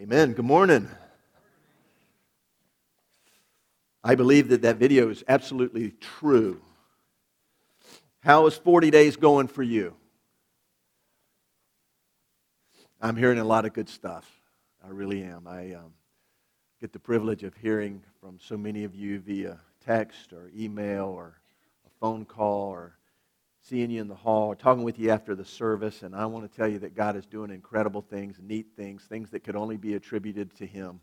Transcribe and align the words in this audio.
Amen. 0.00 0.32
Good 0.32 0.46
morning. 0.46 0.88
I 4.02 4.14
believe 4.14 4.48
that 4.48 4.62
that 4.62 4.76
video 4.76 5.10
is 5.10 5.22
absolutely 5.28 5.92
true. 6.00 6.62
How 8.20 8.46
is 8.46 8.56
40 8.56 8.90
days 8.90 9.16
going 9.16 9.48
for 9.48 9.62
you? 9.62 9.94
I'm 13.02 13.16
hearing 13.16 13.38
a 13.38 13.44
lot 13.44 13.66
of 13.66 13.74
good 13.74 13.90
stuff. 13.90 14.26
I 14.82 14.88
really 14.88 15.22
am. 15.22 15.46
I 15.46 15.74
um, 15.74 15.92
get 16.80 16.94
the 16.94 16.98
privilege 16.98 17.42
of 17.42 17.54
hearing 17.54 18.02
from 18.18 18.38
so 18.40 18.56
many 18.56 18.84
of 18.84 18.94
you 18.94 19.18
via 19.18 19.58
text 19.84 20.32
or 20.32 20.50
email 20.56 21.04
or 21.04 21.38
a 21.86 21.90
phone 22.00 22.24
call 22.24 22.70
or 22.70 22.96
seeing 23.62 23.90
you 23.90 24.00
in 24.00 24.08
the 24.08 24.14
hall 24.14 24.48
or 24.48 24.56
talking 24.56 24.82
with 24.82 24.98
you 24.98 25.10
after 25.10 25.34
the 25.34 25.44
service. 25.44 26.02
And 26.02 26.14
I 26.16 26.26
want 26.26 26.50
to 26.50 26.56
tell 26.56 26.68
you 26.68 26.80
that 26.80 26.96
God 26.96 27.16
is 27.16 27.26
doing 27.26 27.50
incredible 27.50 28.02
things, 28.02 28.38
neat 28.42 28.66
things, 28.76 29.04
things 29.04 29.30
that 29.30 29.44
could 29.44 29.56
only 29.56 29.76
be 29.76 29.94
attributed 29.94 30.54
to 30.56 30.66
Him. 30.66 31.00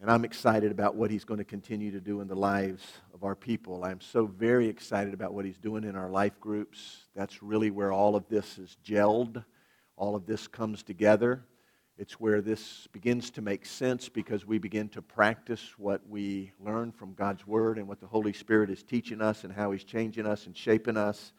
And 0.00 0.10
I'm 0.10 0.24
excited 0.24 0.72
about 0.72 0.96
what 0.96 1.10
He's 1.10 1.24
going 1.24 1.38
to 1.38 1.44
continue 1.44 1.90
to 1.92 2.00
do 2.00 2.22
in 2.22 2.28
the 2.28 2.34
lives 2.34 2.82
of 3.14 3.24
our 3.24 3.36
people. 3.36 3.84
I'm 3.84 4.00
so 4.00 4.26
very 4.26 4.66
excited 4.68 5.12
about 5.12 5.34
what 5.34 5.44
He's 5.44 5.58
doing 5.58 5.84
in 5.84 5.96
our 5.96 6.10
life 6.10 6.40
groups. 6.40 7.04
That's 7.14 7.42
really 7.42 7.70
where 7.70 7.92
all 7.92 8.16
of 8.16 8.26
this 8.28 8.58
is 8.58 8.76
gelled, 8.84 9.44
all 9.96 10.16
of 10.16 10.26
this 10.26 10.48
comes 10.48 10.82
together. 10.82 11.44
It's 11.98 12.18
where 12.18 12.40
this 12.40 12.86
begins 12.92 13.30
to 13.32 13.42
make 13.42 13.66
sense 13.66 14.08
because 14.08 14.46
we 14.46 14.58
begin 14.58 14.88
to 14.90 15.02
practice 15.02 15.74
what 15.76 16.00
we 16.08 16.52
learn 16.58 16.90
from 16.90 17.12
God's 17.12 17.46
Word 17.46 17.76
and 17.76 17.86
what 17.86 18.00
the 18.00 18.06
Holy 18.06 18.32
Spirit 18.32 18.70
is 18.70 18.82
teaching 18.82 19.20
us 19.20 19.44
and 19.44 19.52
how 19.52 19.72
He's 19.72 19.84
changing 19.84 20.26
us 20.26 20.46
and 20.46 20.56
shaping 20.56 20.96
us. 20.96 21.32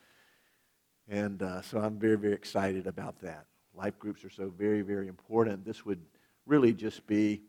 And 1.09 1.41
uh, 1.41 1.63
so 1.63 1.79
I'm 1.79 1.97
very, 1.97 2.17
very 2.17 2.33
excited 2.33 2.85
about 2.85 3.19
that. 3.21 3.45
Life 3.75 3.97
groups 3.97 4.23
are 4.23 4.29
so 4.29 4.53
very, 4.55 4.83
very 4.83 5.07
important. 5.07 5.65
This 5.65 5.85
would 5.85 6.01
really 6.45 6.73
just 6.73 7.07
be 7.07 7.41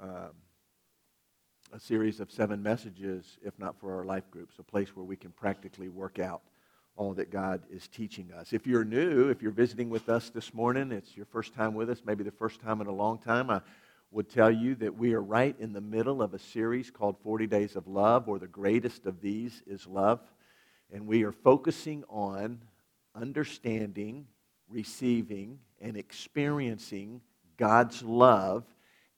um, 0.00 0.30
a 1.72 1.80
series 1.80 2.20
of 2.20 2.30
seven 2.30 2.62
messages, 2.62 3.36
if 3.42 3.58
not 3.58 3.78
for 3.80 3.96
our 3.96 4.04
life 4.04 4.30
groups, 4.30 4.54
a 4.60 4.62
place 4.62 4.94
where 4.94 5.04
we 5.04 5.16
can 5.16 5.32
practically 5.32 5.88
work 5.88 6.20
out 6.20 6.42
all 6.98 7.14
that 7.14 7.30
God 7.30 7.62
is 7.70 7.86
teaching 7.86 8.32
us. 8.36 8.52
If 8.52 8.66
you're 8.66 8.84
new, 8.84 9.28
if 9.28 9.40
you're 9.40 9.52
visiting 9.52 9.88
with 9.88 10.08
us 10.08 10.30
this 10.30 10.52
morning, 10.52 10.90
it's 10.90 11.16
your 11.16 11.26
first 11.26 11.54
time 11.54 11.74
with 11.74 11.88
us, 11.90 12.02
maybe 12.04 12.24
the 12.24 12.32
first 12.32 12.60
time 12.60 12.80
in 12.80 12.88
a 12.88 12.92
long 12.92 13.18
time, 13.18 13.50
I 13.50 13.60
would 14.10 14.28
tell 14.28 14.50
you 14.50 14.74
that 14.74 14.96
we 14.96 15.14
are 15.14 15.22
right 15.22 15.54
in 15.60 15.72
the 15.72 15.80
middle 15.80 16.20
of 16.20 16.34
a 16.34 16.40
series 16.40 16.90
called 16.90 17.16
40 17.22 17.46
Days 17.46 17.76
of 17.76 17.86
Love, 17.86 18.28
or 18.28 18.40
the 18.40 18.48
greatest 18.48 19.06
of 19.06 19.20
these 19.20 19.62
is 19.64 19.86
love. 19.86 20.18
And 20.92 21.06
we 21.06 21.22
are 21.22 21.30
focusing 21.30 22.02
on 22.08 22.60
understanding, 23.14 24.26
receiving, 24.68 25.60
and 25.80 25.96
experiencing 25.96 27.20
God's 27.58 28.02
love 28.02 28.64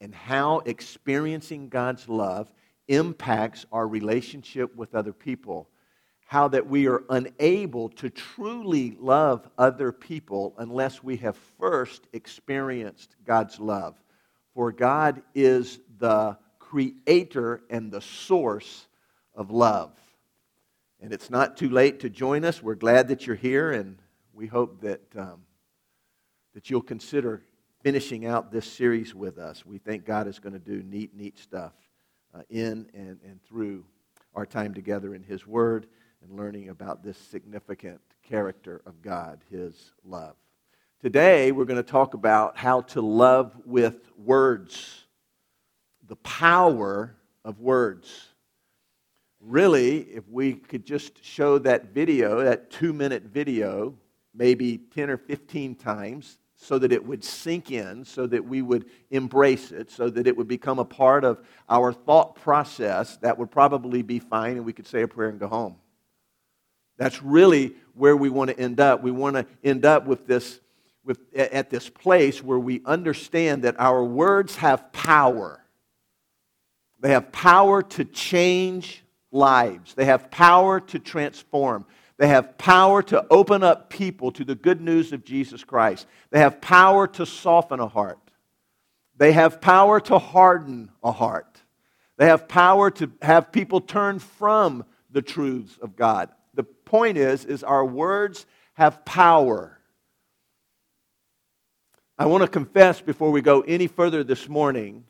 and 0.02 0.14
how 0.14 0.58
experiencing 0.66 1.70
God's 1.70 2.10
love 2.10 2.52
impacts 2.88 3.64
our 3.72 3.88
relationship 3.88 4.76
with 4.76 4.94
other 4.94 5.14
people 5.14 5.69
how 6.30 6.46
that 6.46 6.68
we 6.68 6.86
are 6.86 7.02
unable 7.10 7.88
to 7.88 8.08
truly 8.08 8.96
love 9.00 9.48
other 9.58 9.90
people 9.90 10.54
unless 10.58 11.02
we 11.02 11.16
have 11.16 11.36
first 11.58 12.06
experienced 12.12 13.16
God's 13.26 13.58
love. 13.58 14.00
For 14.54 14.70
God 14.70 15.22
is 15.34 15.80
the 15.98 16.38
creator 16.60 17.62
and 17.68 17.90
the 17.90 18.00
source 18.00 18.86
of 19.34 19.50
love. 19.50 19.90
And 21.00 21.12
it's 21.12 21.30
not 21.30 21.56
too 21.56 21.68
late 21.68 21.98
to 21.98 22.08
join 22.08 22.44
us. 22.44 22.62
We're 22.62 22.76
glad 22.76 23.08
that 23.08 23.26
you're 23.26 23.34
here, 23.34 23.72
and 23.72 23.98
we 24.32 24.46
hope 24.46 24.82
that, 24.82 25.02
um, 25.16 25.42
that 26.54 26.70
you'll 26.70 26.80
consider 26.80 27.42
finishing 27.82 28.24
out 28.24 28.52
this 28.52 28.70
series 28.70 29.16
with 29.16 29.36
us. 29.36 29.66
We 29.66 29.78
think 29.78 30.04
God 30.04 30.28
is 30.28 30.38
going 30.38 30.52
to 30.52 30.60
do 30.60 30.80
neat, 30.84 31.12
neat 31.12 31.40
stuff 31.40 31.72
uh, 32.32 32.42
in 32.48 32.86
and, 32.94 33.18
and 33.24 33.42
through 33.42 33.84
our 34.32 34.46
time 34.46 34.74
together 34.74 35.12
in 35.16 35.24
His 35.24 35.44
Word 35.44 35.88
and 36.22 36.36
learning 36.36 36.68
about 36.68 37.02
this 37.02 37.16
significant 37.16 38.00
character 38.22 38.82
of 38.86 39.02
God, 39.02 39.42
His 39.50 39.92
love. 40.04 40.36
Today, 41.00 41.50
we're 41.50 41.64
going 41.64 41.82
to 41.82 41.82
talk 41.82 42.14
about 42.14 42.56
how 42.58 42.82
to 42.82 43.00
love 43.00 43.56
with 43.64 44.10
words, 44.18 45.06
the 46.06 46.16
power 46.16 47.16
of 47.44 47.60
words. 47.60 48.28
Really, 49.40 50.00
if 50.00 50.28
we 50.28 50.52
could 50.52 50.84
just 50.84 51.24
show 51.24 51.58
that 51.58 51.94
video, 51.94 52.44
that 52.44 52.70
two 52.70 52.92
minute 52.92 53.22
video, 53.24 53.94
maybe 54.34 54.76
10 54.76 55.08
or 55.08 55.16
15 55.16 55.74
times, 55.74 56.38
so 56.54 56.78
that 56.78 56.92
it 56.92 57.02
would 57.02 57.24
sink 57.24 57.70
in, 57.70 58.04
so 58.04 58.26
that 58.26 58.44
we 58.44 58.60
would 58.60 58.84
embrace 59.10 59.72
it, 59.72 59.90
so 59.90 60.10
that 60.10 60.26
it 60.26 60.36
would 60.36 60.48
become 60.48 60.78
a 60.78 60.84
part 60.84 61.24
of 61.24 61.40
our 61.70 61.90
thought 61.90 62.34
process, 62.34 63.16
that 63.18 63.38
would 63.38 63.50
probably 63.50 64.02
be 64.02 64.18
fine, 64.18 64.58
and 64.58 64.66
we 64.66 64.74
could 64.74 64.86
say 64.86 65.00
a 65.00 65.08
prayer 65.08 65.30
and 65.30 65.40
go 65.40 65.48
home. 65.48 65.76
That's 67.00 67.22
really 67.22 67.72
where 67.94 68.14
we 68.14 68.28
want 68.28 68.50
to 68.50 68.60
end 68.60 68.78
up. 68.78 69.02
We 69.02 69.10
want 69.10 69.34
to 69.34 69.46
end 69.64 69.86
up 69.86 70.06
with 70.06 70.26
this, 70.26 70.60
with, 71.02 71.18
at 71.34 71.70
this 71.70 71.88
place 71.88 72.44
where 72.44 72.58
we 72.58 72.82
understand 72.84 73.64
that 73.64 73.80
our 73.80 74.04
words 74.04 74.56
have 74.56 74.92
power. 74.92 75.64
They 77.00 77.12
have 77.12 77.32
power 77.32 77.82
to 77.82 78.04
change 78.04 79.02
lives, 79.32 79.94
they 79.94 80.04
have 80.04 80.30
power 80.30 80.78
to 80.78 80.98
transform. 80.98 81.86
They 82.18 82.28
have 82.28 82.58
power 82.58 83.02
to 83.04 83.24
open 83.30 83.62
up 83.62 83.88
people 83.88 84.30
to 84.32 84.44
the 84.44 84.54
good 84.54 84.82
news 84.82 85.14
of 85.14 85.24
Jesus 85.24 85.64
Christ. 85.64 86.06
They 86.28 86.40
have 86.40 86.60
power 86.60 87.06
to 87.06 87.24
soften 87.24 87.80
a 87.80 87.88
heart. 87.88 88.18
They 89.16 89.32
have 89.32 89.62
power 89.62 90.00
to 90.00 90.18
harden 90.18 90.90
a 91.02 91.12
heart. 91.12 91.62
They 92.18 92.26
have 92.26 92.46
power 92.46 92.90
to 92.90 93.10
have 93.22 93.52
people 93.52 93.80
turn 93.80 94.18
from 94.18 94.84
the 95.10 95.22
truths 95.22 95.78
of 95.80 95.96
God 95.96 96.28
point 96.90 97.16
is, 97.16 97.44
is 97.44 97.62
our 97.62 97.86
words 97.86 98.46
have 98.74 99.04
power. 99.04 99.78
I 102.18 102.26
want 102.26 102.42
to 102.42 102.48
confess 102.48 103.00
before 103.00 103.30
we 103.30 103.42
go 103.42 103.60
any 103.60 103.86
further 103.86 104.24
this 104.24 104.48
morning, 104.48 105.04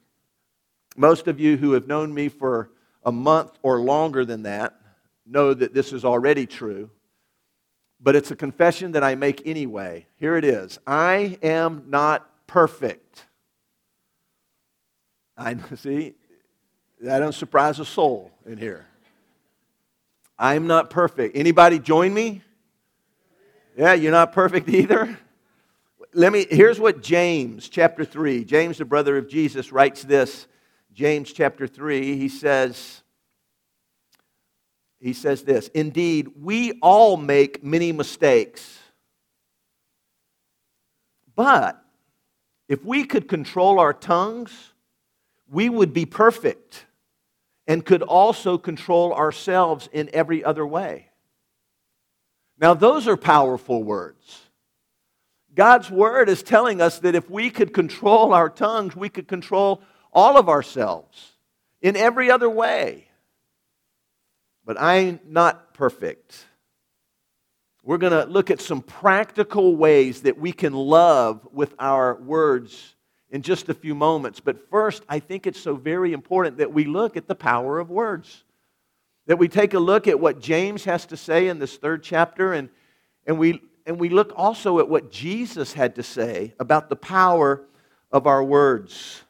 most 0.95 1.27
of 1.27 1.41
you 1.41 1.57
who 1.57 1.73
have 1.73 1.87
known 1.87 2.13
me 2.13 2.29
for 2.29 2.71
a 3.03 3.11
month 3.11 3.59
or 3.63 3.81
longer 3.81 4.27
than 4.27 4.43
that 4.43 4.79
know 5.25 5.55
that 5.55 5.73
this 5.73 5.95
is 5.95 6.05
already 6.05 6.45
true, 6.45 6.91
but 7.99 8.15
it's 8.15 8.31
a 8.31 8.37
confession 8.37 8.93
that 8.93 9.03
I 9.03 9.15
make 9.15 9.47
anyway. 9.47 10.07
Here 10.19 10.37
it 10.37 10.45
is 10.45 10.79
I 10.87 11.39
am 11.43 11.85
not 11.87 12.47
perfect. 12.47 13.25
I 15.35 15.57
see, 15.77 16.13
that 17.01 17.21
don't 17.21 17.35
surprise 17.35 17.81
a 17.81 17.87
soul 17.87 18.31
in 18.45 18.59
here. 18.59 18.87
I'm 20.41 20.67
not 20.67 20.89
perfect. 20.89 21.37
Anybody 21.37 21.79
join 21.79 22.15
me? 22.15 22.41
Yeah, 23.77 23.93
you're 23.93 24.11
not 24.11 24.33
perfect 24.33 24.69
either. 24.71 25.19
Let 26.15 26.33
me 26.33 26.47
here's 26.51 26.81
what 26.81 27.03
James 27.03 27.69
chapter 27.69 28.07
3. 28.07 28.45
James 28.45 28.79
the 28.79 28.87
brother 28.87 29.19
of 29.19 29.29
Jesus 29.29 29.71
writes 29.71 30.03
this. 30.03 30.49
James 30.95 31.33
chapter 31.33 31.69
3, 31.69 32.17
he 32.17 32.29
says 32.29 33.03
he 34.99 35.13
says 35.13 35.43
this, 35.43 35.69
indeed, 35.69 36.29
we 36.41 36.73
all 36.81 37.17
make 37.17 37.63
many 37.63 37.93
mistakes. 37.93 38.79
But 41.37 41.83
if 42.69 42.85
we 42.85 43.05
could 43.05 43.29
control 43.29 43.79
our 43.79 43.95
tongues, 43.95 44.73
we 45.49 45.69
would 45.69 45.93
be 45.93 46.07
perfect 46.07 46.87
and 47.71 47.87
could 47.87 48.03
also 48.03 48.59
control 48.59 49.15
ourselves 49.15 49.89
in 49.93 50.11
every 50.13 50.43
other 50.43 50.67
way. 50.67 51.07
Now, 52.59 52.75
those 52.75 53.07
are 53.07 53.17
powerful 53.17 53.85
words. 53.85 54.41
God's 55.55 55.89
word 55.89 56.29
is 56.29 56.43
telling 56.43 56.81
us 56.81 56.99
that 56.99 57.15
if 57.15 57.31
we 57.31 57.49
could 57.49 57.73
control 57.73 58.35
our 58.35 58.49
tongues, 58.49 58.97
we 58.97 59.09
could 59.09 59.29
control 59.29 59.83
all 60.13 60.37
of 60.37 60.49
ourselves 60.49 61.37
in 61.81 61.95
every 61.95 62.29
other 62.29 62.51
way. 62.51 63.07
But 64.65 64.77
I'm 64.81 65.21
not 65.25 65.73
perfect. 65.73 66.45
We're 67.85 67.99
going 67.99 68.13
to 68.13 68.25
look 68.25 68.51
at 68.51 68.61
some 68.61 68.83
practical 68.83 69.77
ways 69.77 70.23
that 70.23 70.37
we 70.37 70.51
can 70.51 70.73
love 70.73 71.47
with 71.53 71.73
our 71.79 72.17
words 72.21 72.97
in 73.31 73.43
just 73.43 73.69
a 73.69 73.75
few 73.75 73.95
moments. 73.95 74.41
But 74.41 74.69
first, 74.71 75.03
I 75.09 75.21
think 75.21 75.47
it's 75.47 75.61
so 75.61 75.77
very 75.77 76.13
important 76.13 76.59
that 76.59 76.73
we 76.73 76.85
look 76.85 77.17
at 77.17 77.29
the 77.29 77.35
power 77.35 77.79
of 77.79 77.91
words. 77.91 78.45
That 79.27 79.39
we 79.39 79.49
take 79.49 79.75
a 79.75 79.79
look 79.79 80.09
at 80.09 80.19
what 80.19 80.41
James 80.41 80.85
has 80.85 81.07
to 81.07 81.17
say 81.17 81.49
in 81.49 81.59
this 81.59 81.77
third 81.77 82.03
chapter, 82.03 82.53
and, 82.53 82.69
and, 83.27 83.39
we, 83.39 83.63
and 83.87 84.01
we 84.01 84.09
look 84.09 84.33
also 84.35 84.81
at 84.81 84.89
what 84.89 85.13
Jesus 85.13 85.73
had 85.73 85.95
to 85.97 86.03
say 86.03 86.55
about 86.59 86.89
the 86.89 86.97
power 86.97 87.63
of 88.11 88.27
our 88.27 88.43
words. 88.43 89.23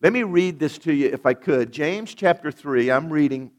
Let 0.00 0.12
me 0.12 0.22
read 0.22 0.58
this 0.60 0.78
to 0.78 0.92
you 0.92 1.08
if 1.08 1.26
I 1.26 1.34
could. 1.34 1.72
James 1.72 2.14
chapter 2.14 2.52
3, 2.52 2.90
I'm 2.92 3.10
reading 3.10 3.50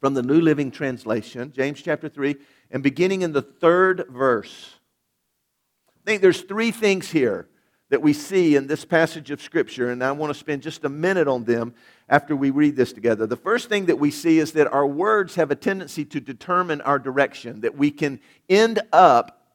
from 0.00 0.14
the 0.14 0.22
New 0.22 0.40
Living 0.40 0.70
Translation, 0.70 1.52
James 1.52 1.80
chapter 1.80 2.08
3, 2.08 2.34
and 2.70 2.82
beginning 2.82 3.22
in 3.22 3.32
the 3.32 3.42
third 3.42 4.06
verse. 4.08 4.74
I 5.88 6.10
think 6.10 6.22
there's 6.22 6.42
three 6.42 6.70
things 6.70 7.10
here 7.10 7.46
that 7.88 8.02
we 8.02 8.12
see 8.12 8.56
in 8.56 8.66
this 8.66 8.84
passage 8.84 9.30
of 9.30 9.40
Scripture, 9.40 9.90
and 9.90 10.02
I 10.02 10.10
want 10.12 10.32
to 10.32 10.38
spend 10.38 10.62
just 10.62 10.84
a 10.84 10.88
minute 10.88 11.28
on 11.28 11.44
them 11.44 11.74
after 12.08 12.34
we 12.34 12.50
read 12.50 12.76
this 12.76 12.92
together. 12.92 13.26
The 13.26 13.36
first 13.36 13.68
thing 13.68 13.86
that 13.86 13.98
we 13.98 14.10
see 14.10 14.38
is 14.38 14.52
that 14.52 14.72
our 14.72 14.86
words 14.86 15.36
have 15.36 15.50
a 15.50 15.56
tendency 15.56 16.04
to 16.06 16.20
determine 16.20 16.80
our 16.80 16.98
direction, 16.98 17.60
that 17.60 17.76
we 17.76 17.90
can 17.90 18.20
end 18.48 18.80
up 18.92 19.46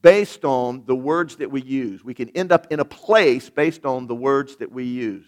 based 0.00 0.44
on 0.44 0.84
the 0.86 0.94
words 0.94 1.36
that 1.36 1.50
we 1.50 1.60
use. 1.60 2.04
We 2.04 2.14
can 2.14 2.28
end 2.30 2.52
up 2.52 2.68
in 2.70 2.78
a 2.78 2.84
place 2.84 3.50
based 3.50 3.84
on 3.84 4.06
the 4.06 4.14
words 4.14 4.56
that 4.56 4.70
we 4.70 4.84
use. 4.84 5.26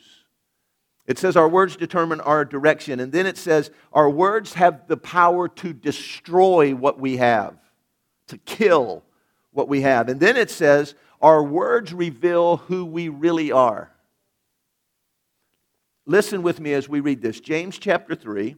It 1.07 1.19
says 1.19 1.37
our 1.37 1.49
words 1.49 1.75
determine 1.75 2.21
our 2.21 2.45
direction, 2.45 3.01
and 3.01 3.11
then 3.11 3.27
it 3.27 3.37
says 3.37 3.73
our 3.93 4.09
words 4.09 4.55
have 4.55 4.87
the 4.87 4.97
power 4.97 5.49
to 5.49 5.73
destroy 5.73 6.73
what 6.73 7.01
we 7.01 7.17
have, 7.17 7.57
to 8.29 8.39
kill 8.39 9.03
what 9.51 9.67
we 9.67 9.81
have. 9.81 10.09
And 10.09 10.21
then 10.21 10.37
it 10.37 10.51
says 10.51 10.95
our 11.21 11.43
words 11.43 11.93
reveal 11.93 12.59
who 12.59 12.85
we 12.85 13.09
really 13.09 13.53
are. 13.53 13.91
Listen 16.07 16.43
with 16.43 16.61
me 16.61 16.73
as 16.73 16.89
we 16.89 17.01
read 17.01 17.21
this. 17.21 17.41
James 17.41 17.79
chapter 17.79 18.15
3, 18.15 18.57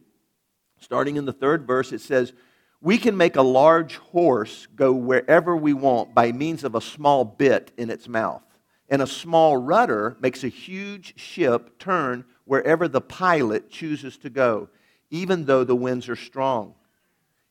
starting 0.81 1.17
in 1.17 1.25
the 1.25 1.33
third 1.33 1.67
verse, 1.67 1.93
it 1.93 2.01
says, 2.01 2.33
We 2.81 2.99
can 2.99 3.17
make 3.17 3.37
a 3.37 3.43
large 3.43 3.97
horse 3.97 4.69
go 4.75 4.93
wherever 4.93 5.57
we 5.57 5.73
want 5.73 6.15
by 6.15 6.33
means 6.33 6.65
of 6.65 6.75
a 6.75 6.81
small 6.81 7.25
bit 7.25 7.73
in 7.77 7.91
its 7.91 8.09
mouth. 8.09 8.43
And 8.89 9.03
a 9.03 9.07
small 9.07 9.57
rudder 9.57 10.17
makes 10.21 10.45
a 10.45 10.49
huge 10.49 11.19
ship 11.19 11.79
turn 11.79 12.25
wherever 12.45 12.89
the 12.89 13.01
pilot 13.01 13.71
chooses 13.71 14.17
to 14.19 14.31
go, 14.31 14.69
even 15.11 15.47
though 15.47 15.65
the 15.65 15.77
winds 15.77 16.09
are 16.09 16.17
strong. 16.17 16.75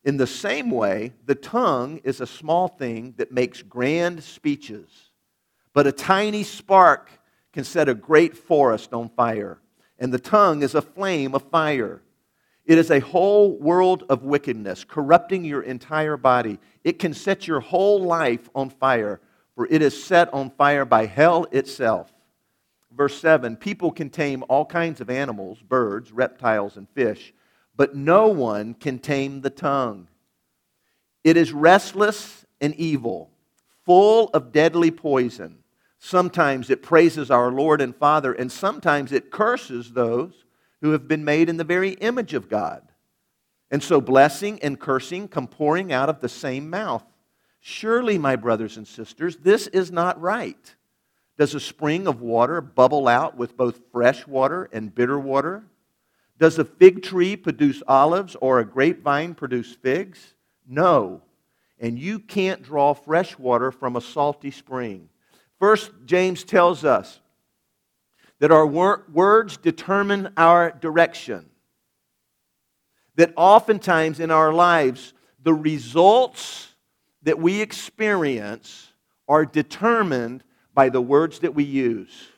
In 0.04 0.18
the 0.18 0.28
same 0.28 0.72
way, 0.72 1.14
the 1.26 1.36
tongue 1.36 2.02
is 2.04 2.22
a 2.22 2.28
small 2.28 2.68
thing 2.68 3.14
that 3.18 3.32
makes 3.32 3.62
grand 3.62 4.24
speeches, 4.24 5.12
but 5.74 5.86
a 5.86 5.92
tiny 5.92 6.44
spark 6.44 7.10
can 7.54 7.64
set 7.64 7.88
a 7.88 7.94
great 7.94 8.36
forest 8.36 8.94
on 8.94 9.10
fire, 9.10 9.60
and 10.00 10.12
the 10.12 10.20
tongue 10.20 10.64
is 10.64 10.74
a 10.74 10.82
flame 10.82 11.36
of 11.36 11.44
fire. 11.44 12.02
It 12.66 12.78
is 12.78 12.90
a 12.90 13.00
whole 13.00 13.58
world 13.58 14.04
of 14.10 14.24
wickedness, 14.24 14.84
corrupting 14.84 15.46
your 15.46 15.62
entire 15.62 16.18
body. 16.18 16.60
It 16.84 16.98
can 16.98 17.14
set 17.14 17.48
your 17.48 17.60
whole 17.60 18.02
life 18.02 18.50
on 18.56 18.70
fire, 18.70 19.20
for 19.56 19.68
it 19.70 19.82
is 19.84 20.04
set 20.04 20.34
on 20.34 20.50
fire 20.52 20.86
by 20.86 21.06
hell 21.06 21.46
itself. 21.52 22.12
Verse 22.92 23.20
7 23.20 23.56
People 23.56 23.92
can 23.92 24.10
tame 24.10 24.44
all 24.50 24.66
kinds 24.66 25.00
of 25.00 25.12
animals, 25.12 25.62
birds, 25.62 26.12
reptiles, 26.12 26.78
and 26.78 26.90
fish 26.90 27.34
but 27.76 27.96
no 27.96 28.28
one 28.28 28.74
can 28.74 29.00
tame 29.00 29.42
the 29.42 29.50
tongue. 29.50 30.08
It 31.24 31.38
is 31.38 31.52
restless 31.52 32.46
and 32.60 32.76
evil, 32.76 33.32
full 33.86 34.30
of 34.34 34.52
deadly 34.52 34.92
poison. 34.92 35.60
Sometimes 36.00 36.70
it 36.70 36.82
praises 36.82 37.30
our 37.30 37.52
Lord 37.52 37.80
and 37.80 37.96
Father, 37.96 38.34
and 38.34 38.52
sometimes 38.52 39.12
it 39.12 39.32
curses 39.32 39.92
those 39.92 40.46
who 40.82 40.92
have 40.92 41.08
been 41.08 41.24
made 41.24 41.48
in 41.48 41.58
the 41.58 41.64
very 41.64 41.92
image 41.92 42.34
of 42.34 42.50
God. 42.50 42.82
And 43.70 43.82
so 43.82 44.02
blessing 44.02 44.60
and 44.62 44.80
cursing 44.80 45.28
come 45.28 45.48
pouring 45.48 45.94
out 45.94 46.10
of 46.10 46.20
the 46.20 46.28
same 46.28 46.70
mouth. 46.70 47.04
Surely, 47.60 48.18
my 48.18 48.36
brothers 48.36 48.78
and 48.78 48.88
sisters, 48.88 49.38
this 49.38 49.68
is 49.68 49.92
not 49.92 50.20
right. 50.20 50.76
Does 51.38 51.56
a 51.56 51.60
spring 51.60 52.08
of 52.08 52.22
water 52.22 52.60
bubble 52.60 53.08
out 53.08 53.38
with 53.38 53.56
both 53.56 53.80
fresh 53.92 54.28
water 54.28 54.70
and 54.74 54.94
bitter 54.94 55.20
water? 55.20 55.64
Does 56.42 56.58
a 56.58 56.66
fig 56.66 57.04
tree 57.04 57.36
produce 57.36 57.84
olives 57.88 58.36
or 58.42 58.58
a 58.58 58.66
grapevine 58.66 59.36
produce 59.36 59.76
figs? 59.76 60.34
No. 60.68 61.22
And 61.80 62.00
you 62.00 62.18
can't 62.18 62.64
draw 62.64 62.96
fresh 62.96 63.38
water 63.38 63.72
from 63.72 63.96
a 63.96 64.02
salty 64.02 64.50
spring. 64.50 65.08
First, 65.60 65.92
James 66.04 66.44
tells 66.44 66.84
us 66.84 67.20
that 68.40 68.52
our 68.52 68.66
wor- 68.66 69.06
words 69.14 69.58
determine 69.58 70.34
our 70.36 70.72
direction. 70.72 71.48
That 73.18 73.34
oftentimes 73.38 74.20
in 74.20 74.32
our 74.32 74.52
lives, 74.52 75.14
the 75.44 75.54
results 75.54 76.70
that 77.22 77.38
we 77.38 77.62
experience 77.62 78.92
are 79.28 79.46
determined 79.46 80.44
by 80.74 80.90
the 80.90 81.02
words 81.02 81.38
that 81.42 81.54
we 81.54 81.66
use. 81.66 82.30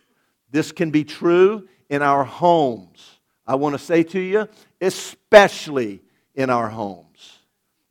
This 0.51 0.73
can 0.73 0.91
be 0.91 1.05
true 1.05 1.69
in 1.89 2.01
our 2.01 2.25
homes 2.25 3.21
I 3.45 3.55
want 3.55 3.73
to 3.73 3.79
say 3.79 4.03
to 4.03 4.19
you, 4.19 4.47
especially 4.79 6.01
in 6.35 6.49
our 6.49 6.69
homes. 6.69 7.39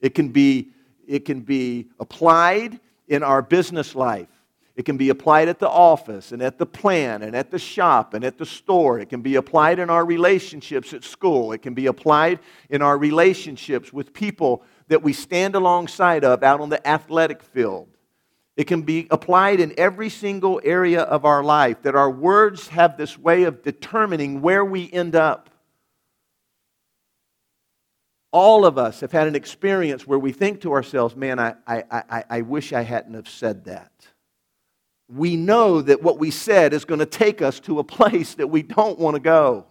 It 0.00 0.14
can 0.14 0.28
be, 0.28 0.70
it 1.06 1.24
can 1.24 1.40
be 1.40 1.88
applied 2.00 2.80
in 3.08 3.22
our 3.22 3.42
business 3.42 3.94
life. 3.94 4.28
It 4.74 4.86
can 4.86 4.96
be 4.96 5.10
applied 5.10 5.48
at 5.48 5.58
the 5.58 5.68
office 5.68 6.32
and 6.32 6.40
at 6.40 6.56
the 6.56 6.64
plant 6.64 7.22
and 7.22 7.36
at 7.36 7.50
the 7.50 7.58
shop 7.58 8.14
and 8.14 8.24
at 8.24 8.38
the 8.38 8.46
store. 8.46 8.98
It 8.98 9.10
can 9.10 9.20
be 9.20 9.34
applied 9.34 9.78
in 9.78 9.90
our 9.90 10.04
relationships 10.04 10.94
at 10.94 11.04
school. 11.04 11.52
It 11.52 11.60
can 11.60 11.74
be 11.74 11.86
applied 11.86 12.38
in 12.70 12.80
our 12.80 12.96
relationships 12.96 13.92
with 13.92 14.14
people 14.14 14.64
that 14.88 15.02
we 15.02 15.12
stand 15.12 15.54
alongside 15.54 16.24
of 16.24 16.42
out 16.42 16.60
on 16.60 16.70
the 16.70 16.86
athletic 16.88 17.42
field. 17.42 17.88
It 18.56 18.64
can 18.64 18.82
be 18.82 19.06
applied 19.10 19.60
in 19.60 19.72
every 19.78 20.10
single 20.10 20.60
area 20.62 21.02
of 21.02 21.24
our 21.24 21.42
life, 21.42 21.82
that 21.82 21.94
our 21.94 22.10
words 22.10 22.68
have 22.68 22.96
this 22.96 23.18
way 23.18 23.44
of 23.44 23.62
determining 23.62 24.42
where 24.42 24.64
we 24.64 24.90
end 24.92 25.16
up. 25.16 25.48
All 28.30 28.64
of 28.64 28.78
us 28.78 29.00
have 29.00 29.12
had 29.12 29.26
an 29.26 29.34
experience 29.34 30.06
where 30.06 30.18
we 30.18 30.32
think 30.32 30.62
to 30.62 30.72
ourselves, 30.72 31.16
man, 31.16 31.38
I, 31.38 31.54
I, 31.66 31.84
I, 31.90 32.24
I 32.28 32.40
wish 32.42 32.72
I 32.72 32.82
hadn't 32.82 33.14
have 33.14 33.28
said 33.28 33.64
that. 33.64 33.90
We 35.08 35.36
know 35.36 35.82
that 35.82 36.02
what 36.02 36.18
we 36.18 36.30
said 36.30 36.72
is 36.72 36.84
going 36.84 37.00
to 37.00 37.06
take 37.06 37.42
us 37.42 37.60
to 37.60 37.78
a 37.78 37.84
place 37.84 38.34
that 38.34 38.48
we 38.48 38.62
don't 38.62 38.98
want 38.98 39.14
to 39.14 39.20
go. 39.20 39.66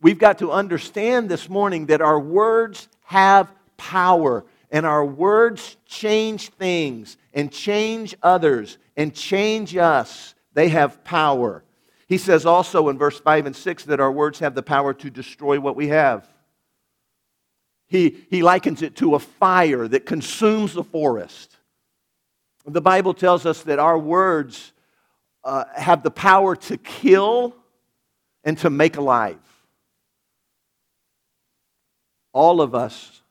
We've 0.00 0.18
got 0.18 0.38
to 0.38 0.50
understand 0.50 1.28
this 1.28 1.48
morning 1.48 1.86
that 1.86 2.00
our 2.00 2.18
words 2.18 2.88
have 3.02 3.52
power 3.76 4.44
and 4.70 4.86
our 4.86 5.04
words 5.04 5.76
change 5.84 6.50
things 6.50 7.16
and 7.34 7.50
change 7.50 8.14
others 8.22 8.78
and 8.96 9.14
change 9.14 9.76
us. 9.76 10.34
They 10.52 10.68
have 10.68 11.02
power. 11.04 11.64
He 12.06 12.18
says 12.18 12.46
also 12.46 12.88
in 12.88 12.98
verse 12.98 13.18
5 13.18 13.46
and 13.46 13.56
6 13.56 13.84
that 13.84 14.00
our 14.00 14.12
words 14.12 14.38
have 14.40 14.54
the 14.54 14.62
power 14.62 14.94
to 14.94 15.10
destroy 15.10 15.58
what 15.60 15.76
we 15.76 15.88
have. 15.88 16.26
He, 17.86 18.24
he 18.30 18.42
likens 18.42 18.82
it 18.82 18.96
to 18.96 19.16
a 19.16 19.18
fire 19.18 19.88
that 19.88 20.06
consumes 20.06 20.74
the 20.74 20.84
forest. 20.84 21.56
The 22.64 22.80
Bible 22.80 23.14
tells 23.14 23.46
us 23.46 23.62
that 23.62 23.80
our 23.80 23.98
words 23.98 24.72
uh, 25.42 25.64
have 25.74 26.02
the 26.02 26.10
power 26.10 26.54
to 26.54 26.76
kill 26.76 27.56
and 28.44 28.56
to 28.58 28.70
make 28.70 28.96
alive. 28.96 29.38
All 32.32 32.60
of 32.60 32.74
us 32.74 33.22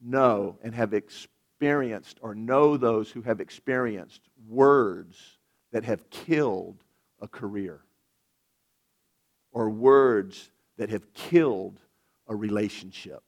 know 0.00 0.58
and 0.62 0.74
have 0.74 0.94
experienced 0.94 2.18
or 2.22 2.34
know 2.34 2.76
those 2.76 3.10
who 3.10 3.22
have 3.22 3.40
experienced 3.40 4.20
words 4.48 5.38
that 5.72 5.84
have 5.84 6.08
killed 6.10 6.82
a 7.20 7.28
career 7.28 7.80
or 9.52 9.70
words 9.70 10.50
that 10.76 10.90
have 10.90 11.12
killed 11.14 11.80
a 12.28 12.36
relationship. 12.36 13.22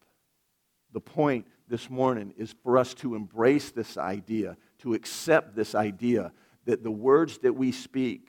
The 0.92 1.00
point 1.00 1.46
this 1.68 1.88
morning 1.88 2.34
is 2.36 2.54
for 2.62 2.78
us 2.78 2.94
to 2.94 3.14
embrace 3.14 3.70
this 3.70 3.96
idea, 3.96 4.56
to 4.78 4.94
accept 4.94 5.54
this 5.54 5.74
idea 5.74 6.32
that 6.66 6.82
the 6.82 6.90
words 6.90 7.38
that 7.38 7.54
we 7.54 7.72
speak 7.72 8.28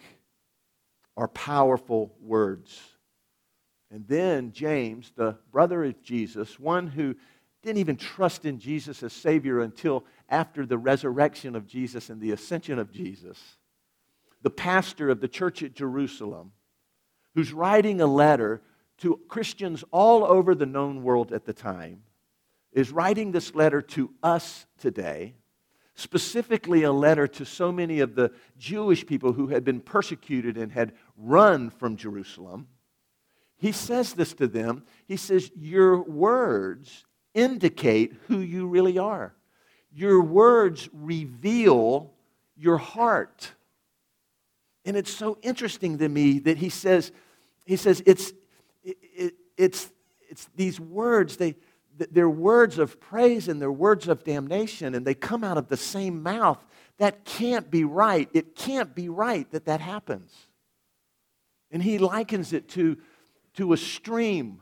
are 1.17 1.27
powerful 1.27 2.13
words. 2.21 2.79
And 3.91 4.07
then 4.07 4.51
James, 4.51 5.11
the 5.15 5.37
brother 5.51 5.83
of 5.83 6.01
Jesus, 6.01 6.59
one 6.59 6.87
who 6.87 7.15
didn't 7.61 7.79
even 7.79 7.97
trust 7.97 8.45
in 8.45 8.59
Jesus 8.59 9.03
as 9.03 9.11
Savior 9.11 9.59
until 9.59 10.05
after 10.29 10.65
the 10.65 10.77
resurrection 10.77 11.55
of 11.55 11.67
Jesus 11.67 12.09
and 12.09 12.21
the 12.21 12.31
ascension 12.31 12.79
of 12.79 12.91
Jesus. 12.91 13.37
The 14.41 14.49
pastor 14.49 15.09
of 15.09 15.19
the 15.19 15.27
church 15.27 15.61
at 15.63 15.73
Jerusalem, 15.73 16.53
who's 17.35 17.51
writing 17.51 17.99
a 17.99 18.07
letter 18.07 18.61
to 18.99 19.19
Christians 19.27 19.83
all 19.91 20.23
over 20.23 20.55
the 20.55 20.65
known 20.65 21.03
world 21.03 21.33
at 21.33 21.45
the 21.45 21.53
time, 21.53 22.03
is 22.71 22.91
writing 22.91 23.31
this 23.31 23.55
letter 23.55 23.81
to 23.81 24.11
us 24.23 24.65
today, 24.77 25.35
specifically 25.95 26.83
a 26.83 26.91
letter 26.91 27.27
to 27.27 27.45
so 27.45 27.71
many 27.71 27.99
of 27.99 28.15
the 28.15 28.31
Jewish 28.57 29.05
people 29.05 29.33
who 29.33 29.47
had 29.47 29.65
been 29.65 29.81
persecuted 29.81 30.57
and 30.57 30.71
had 30.71 30.93
run 31.17 31.69
from 31.69 31.97
Jerusalem. 31.97 32.67
He 33.57 33.73
says 33.73 34.13
this 34.13 34.33
to 34.35 34.47
them. 34.47 34.83
He 35.05 35.17
says, 35.17 35.51
Your 35.57 36.01
words 36.01 37.05
indicate 37.39 38.13
who 38.27 38.39
you 38.39 38.67
really 38.67 38.97
are. 38.97 39.33
Your 39.91 40.21
words 40.21 40.89
reveal 40.93 42.13
your 42.55 42.77
heart. 42.77 43.51
And 44.85 44.97
it's 44.97 45.13
so 45.13 45.37
interesting 45.41 45.97
to 45.99 46.09
me 46.09 46.39
that 46.39 46.57
he 46.57 46.69
says, 46.69 47.11
he 47.65 47.75
says 47.75 48.03
it's, 48.05 48.33
it, 48.83 48.97
it, 49.01 49.33
it's, 49.57 49.91
it's 50.29 50.47
these 50.55 50.79
words, 50.79 51.37
they, 51.37 51.55
they're 52.11 52.29
words 52.29 52.79
of 52.79 52.99
praise 52.99 53.47
and 53.47 53.61
they're 53.61 53.71
words 53.71 54.07
of 54.07 54.23
damnation, 54.23 54.95
and 54.95 55.05
they 55.05 55.13
come 55.13 55.43
out 55.43 55.57
of 55.57 55.67
the 55.67 55.77
same 55.77 56.23
mouth. 56.23 56.63
That 56.97 57.25
can't 57.25 57.69
be 57.69 57.83
right. 57.83 58.29
It 58.33 58.55
can't 58.55 58.93
be 58.95 59.09
right 59.09 59.49
that 59.51 59.65
that 59.65 59.81
happens. 59.81 60.33
And 61.71 61.83
he 61.83 61.97
likens 61.97 62.53
it 62.53 62.67
to, 62.69 62.97
to 63.55 63.73
a 63.73 63.77
stream. 63.77 64.61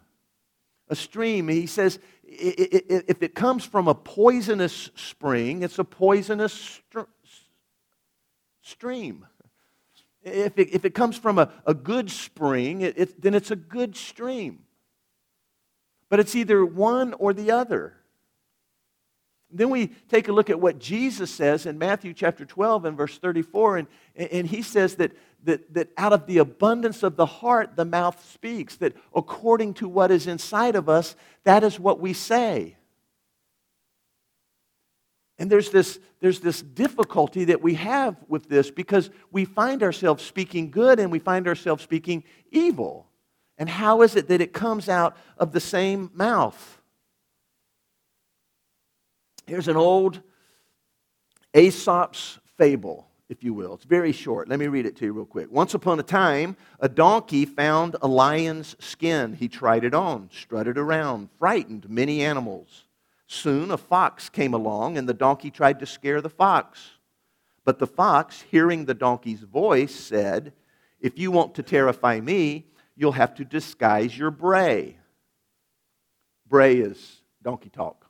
A 0.90 0.96
stream. 0.96 1.48
He 1.48 1.68
says, 1.68 2.00
if 2.28 3.24
it 3.24 3.36
comes 3.36 3.66
from 3.66 3.88
a 3.88 3.96
poisonous 3.96 4.92
spring, 4.96 5.64
it's 5.64 5.80
a 5.80 5.84
poisonous 5.84 6.82
stream. 8.62 9.26
If 10.24 10.60
it, 10.60 10.74
if 10.74 10.84
it 10.84 10.94
comes 10.94 11.18
from 11.18 11.40
a, 11.40 11.52
a 11.66 11.74
good 11.74 12.12
spring, 12.12 12.82
it, 12.82 12.98
it, 12.98 13.22
then 13.22 13.34
it's 13.34 13.52
a 13.52 13.56
good 13.56 13.96
stream. 13.96 14.64
But 16.10 16.20
it's 16.20 16.36
either 16.36 16.66
one 16.66 17.14
or 17.14 17.34
the 17.34 17.52
other. 17.52 17.94
Then 19.50 19.70
we 19.70 19.88
take 20.10 20.28
a 20.28 20.34
look 20.34 20.50
at 20.50 20.60
what 20.60 20.80
Jesus 20.80 21.32
says 21.32 21.66
in 21.66 21.78
Matthew 21.78 22.14
chapter 22.14 22.44
12 22.44 22.84
and 22.84 22.98
verse 22.98 23.18
34, 23.18 23.78
and, 23.78 23.88
and 24.16 24.48
he 24.48 24.62
says 24.62 24.96
that, 24.96 25.14
that, 25.48 25.74
that 25.74 25.90
out 25.98 26.14
of 26.14 26.28
the 26.28 26.38
abundance 26.38 27.04
of 27.04 27.16
the 27.16 27.26
heart, 27.26 27.76
the 27.76 27.86
mouth 27.86 28.24
speaks, 28.32 28.76
that 28.76 28.96
according 29.16 29.74
to 29.76 29.88
what 29.88 30.12
is 30.12 30.28
inside 30.28 30.76
of 30.76 30.88
us, 30.88 31.16
that 31.44 31.64
is 31.64 31.80
what 31.80 32.00
we 32.00 32.14
say. 32.14 32.76
And 35.40 35.50
there's 35.50 35.70
this, 35.70 36.00
there's 36.20 36.42
this 36.42 36.62
difficulty 36.62 37.46
that 37.46 37.62
we 37.62 37.76
have 37.76 38.18
with 38.28 38.50
this 38.50 38.72
because 38.72 39.10
we 39.32 39.46
find 39.46 39.84
ourselves 39.84 40.24
speaking 40.24 40.70
good 40.70 41.00
and 41.00 41.12
we 41.12 41.20
find 41.20 41.48
ourselves 41.48 41.84
speaking 41.84 42.24
evil. 42.52 43.08
And 43.58 43.70
how 43.70 44.02
is 44.02 44.16
it 44.16 44.28
that 44.28 44.42
it 44.42 44.54
comes 44.54 44.90
out 44.90 45.16
of 45.38 45.52
the 45.52 45.60
same 45.60 46.12
mouth? 46.14 46.82
Here's 49.46 49.68
an 49.68 49.78
old 49.78 50.22
Aesop's 51.54 52.38
fable, 52.58 53.08
if 53.30 53.44
you 53.44 53.54
will. 53.54 53.74
It's 53.74 53.84
very 53.84 54.12
short. 54.12 54.48
Let 54.48 54.60
me 54.60 54.68
read 54.68 54.86
it 54.86 54.96
to 54.98 55.06
you 55.06 55.14
real 55.14 55.26
quick. 55.26 55.52
Once 55.52 55.74
upon 55.74 56.00
a 56.00 56.04
time, 56.04 56.56
a 56.80 56.88
donkey 56.88 57.46
found 57.46 57.96
a 58.02 58.08
lion's 58.08 58.76
skin. 58.80 59.34
He 59.34 59.48
tried 59.48 59.84
it 59.84 59.94
on, 59.94 60.30
strutted 60.32 60.78
around, 60.78 61.30
frightened 61.38 61.90
many 61.90 62.24
animals. 62.24 62.86
Soon 63.28 63.72
a 63.72 63.78
fox 63.78 64.30
came 64.30 64.54
along, 64.54 64.98
and 64.98 65.08
the 65.08 65.14
donkey 65.14 65.52
tried 65.52 65.80
to 65.80 65.86
scare 65.86 66.22
the 66.22 66.30
fox. 66.30 66.92
But 67.66 67.80
the 67.80 67.88
fox, 67.88 68.42
hearing 68.42 68.86
the 68.86 68.94
donkey's 68.94 69.42
voice, 69.42 69.94
said, 69.94 70.54
If 71.02 71.20
you 71.20 71.32
want 71.32 71.56
to 71.56 71.64
terrify 71.64 72.22
me, 72.22 72.68
you'll 72.96 73.12
have 73.12 73.36
to 73.36 73.46
disguise 73.46 74.18
your 74.18 74.32
bray. 74.32 74.98
Bray 76.48 76.78
is 76.78 77.22
donkey 77.44 77.70
talk. 77.70 78.06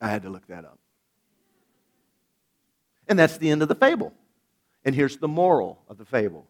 I 0.00 0.08
had 0.08 0.22
to 0.22 0.30
look 0.30 0.46
that 0.46 0.64
up. 0.64 0.79
And 3.10 3.18
that's 3.18 3.38
the 3.38 3.50
end 3.50 3.60
of 3.60 3.68
the 3.68 3.74
fable. 3.74 4.14
And 4.84 4.94
here's 4.94 5.16
the 5.16 5.28
moral 5.28 5.82
of 5.88 5.98
the 5.98 6.04
fable 6.06 6.46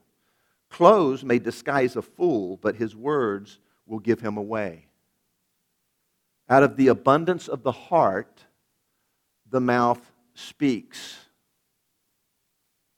Clothes 0.68 1.24
may 1.24 1.40
disguise 1.40 1.96
a 1.96 2.02
fool, 2.02 2.58
but 2.58 2.76
his 2.76 2.94
words 2.94 3.58
will 3.86 3.98
give 3.98 4.20
him 4.20 4.36
away. 4.36 4.86
Out 6.48 6.62
of 6.62 6.76
the 6.76 6.88
abundance 6.88 7.48
of 7.48 7.62
the 7.62 7.72
heart, 7.72 8.44
the 9.48 9.60
mouth 9.60 10.00
speaks. 10.34 11.16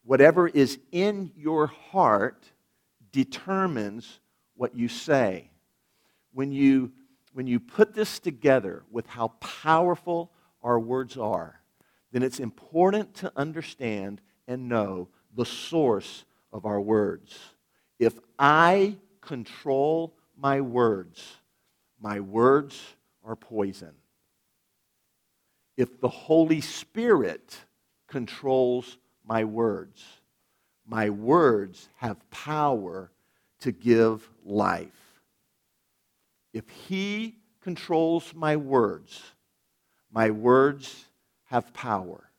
Whatever 0.04 0.48
is 0.48 0.78
in 0.90 1.30
your 1.36 1.68
heart 1.68 2.44
determines 3.12 4.18
what 4.56 4.74
you 4.74 4.88
say. 4.88 5.50
When 6.32 6.50
you, 6.50 6.90
when 7.32 7.46
you 7.46 7.60
put 7.60 7.94
this 7.94 8.18
together 8.18 8.82
with 8.90 9.06
how 9.06 9.28
powerful 9.38 10.32
our 10.62 10.80
words 10.80 11.16
are, 11.16 11.61
then 12.12 12.22
it's 12.22 12.40
important 12.40 13.14
to 13.14 13.32
understand 13.36 14.20
and 14.46 14.68
know 14.68 15.08
the 15.34 15.46
source 15.46 16.24
of 16.52 16.66
our 16.66 16.80
words. 16.80 17.38
If 17.98 18.18
I 18.38 18.96
control 19.20 20.14
my 20.36 20.60
words, 20.60 21.36
my 22.00 22.20
words 22.20 22.80
are 23.24 23.36
poison. 23.36 23.92
If 25.76 26.00
the 26.00 26.08
Holy 26.08 26.60
Spirit 26.60 27.56
controls 28.08 28.98
my 29.26 29.44
words, 29.44 30.04
my 30.86 31.08
words 31.08 31.88
have 31.96 32.28
power 32.30 33.10
to 33.60 33.72
give 33.72 34.28
life. 34.44 35.20
If 36.52 36.68
He 36.68 37.36
controls 37.62 38.34
my 38.34 38.56
words, 38.56 39.22
my 40.10 40.30
words 40.30 41.06
have 41.52 41.74
power. 41.74 42.30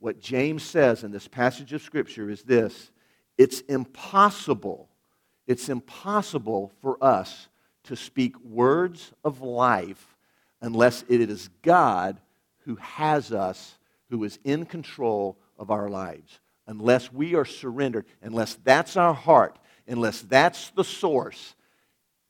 What 0.00 0.18
James 0.18 0.64
says 0.64 1.04
in 1.04 1.12
this 1.12 1.28
passage 1.28 1.72
of 1.72 1.80
Scripture 1.80 2.28
is 2.28 2.42
this 2.42 2.90
it's 3.38 3.60
impossible, 3.60 4.88
it's 5.46 5.68
impossible 5.68 6.72
for 6.82 7.02
us 7.02 7.46
to 7.84 7.94
speak 7.94 8.36
words 8.40 9.12
of 9.22 9.40
life 9.42 10.16
unless 10.60 11.04
it 11.08 11.20
is 11.20 11.50
God 11.62 12.20
who 12.64 12.74
has 12.76 13.32
us, 13.32 13.78
who 14.10 14.24
is 14.24 14.40
in 14.42 14.66
control 14.66 15.38
of 15.56 15.70
our 15.70 15.88
lives. 15.88 16.40
Unless 16.66 17.12
we 17.12 17.36
are 17.36 17.44
surrendered, 17.44 18.06
unless 18.22 18.56
that's 18.64 18.96
our 18.96 19.14
heart, 19.14 19.56
unless 19.86 20.20
that's 20.22 20.70
the 20.70 20.82
source, 20.82 21.54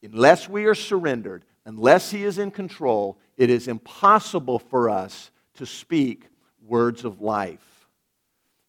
unless 0.02 0.46
we 0.46 0.66
are 0.66 0.74
surrendered, 0.74 1.46
unless 1.64 2.10
He 2.10 2.22
is 2.22 2.36
in 2.36 2.50
control, 2.50 3.16
it 3.38 3.48
is 3.48 3.66
impossible 3.66 4.58
for 4.58 4.90
us 4.90 5.30
to 5.58 5.66
speak 5.66 6.24
words 6.66 7.04
of 7.04 7.20
life. 7.20 7.88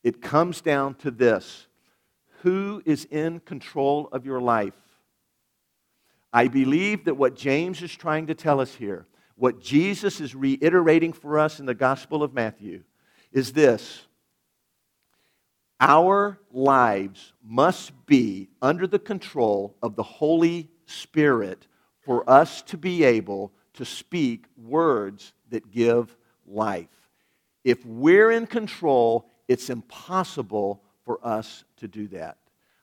It 0.04 0.22
comes 0.22 0.62
down 0.62 0.96
to 0.96 1.12
this 1.12 1.68
who 2.42 2.82
is 2.86 3.06
in 3.06 3.40
control 3.42 4.08
of 4.12 4.26
your 4.26 4.40
life? 4.40 4.74
I 6.32 6.48
believe 6.48 7.06
that 7.06 7.16
what 7.16 7.36
James 7.36 7.82
is 7.82 7.96
trying 7.96 8.28
to 8.28 8.36
tell 8.36 8.60
us 8.60 8.76
here 8.76 9.08
what 9.36 9.62
Jesus 9.62 10.20
is 10.20 10.36
reiterating 10.36 11.14
for 11.14 11.40
us 11.40 11.60
in 11.62 11.66
the 11.66 11.74
Gospel 11.74 12.24
of 12.24 12.34
Matthew 12.34 12.84
is 13.32 13.54
this 13.54 14.06
Our 15.80 16.40
lives 16.52 17.34
must 17.44 18.06
be 18.06 18.50
under 18.62 18.86
the 18.86 19.00
control 19.00 19.78
of 19.82 19.96
the 19.96 20.04
Holy 20.04 20.70
Spirit 20.86 21.68
for 22.02 22.30
us 22.30 22.62
to 22.64 22.78
be 22.78 23.04
able 23.04 23.54
to 23.74 23.86
speak 23.86 24.46
words 24.58 25.34
that 25.50 25.72
give 25.72 26.16
life. 26.50 26.90
If 27.64 27.86
we're 27.86 28.32
in 28.32 28.48
control, 28.48 29.30
it's 29.48 29.70
impossible 29.70 30.82
for 31.06 31.26
us 31.26 31.64
to 31.78 31.88
do 31.88 32.08
that. 32.10 32.38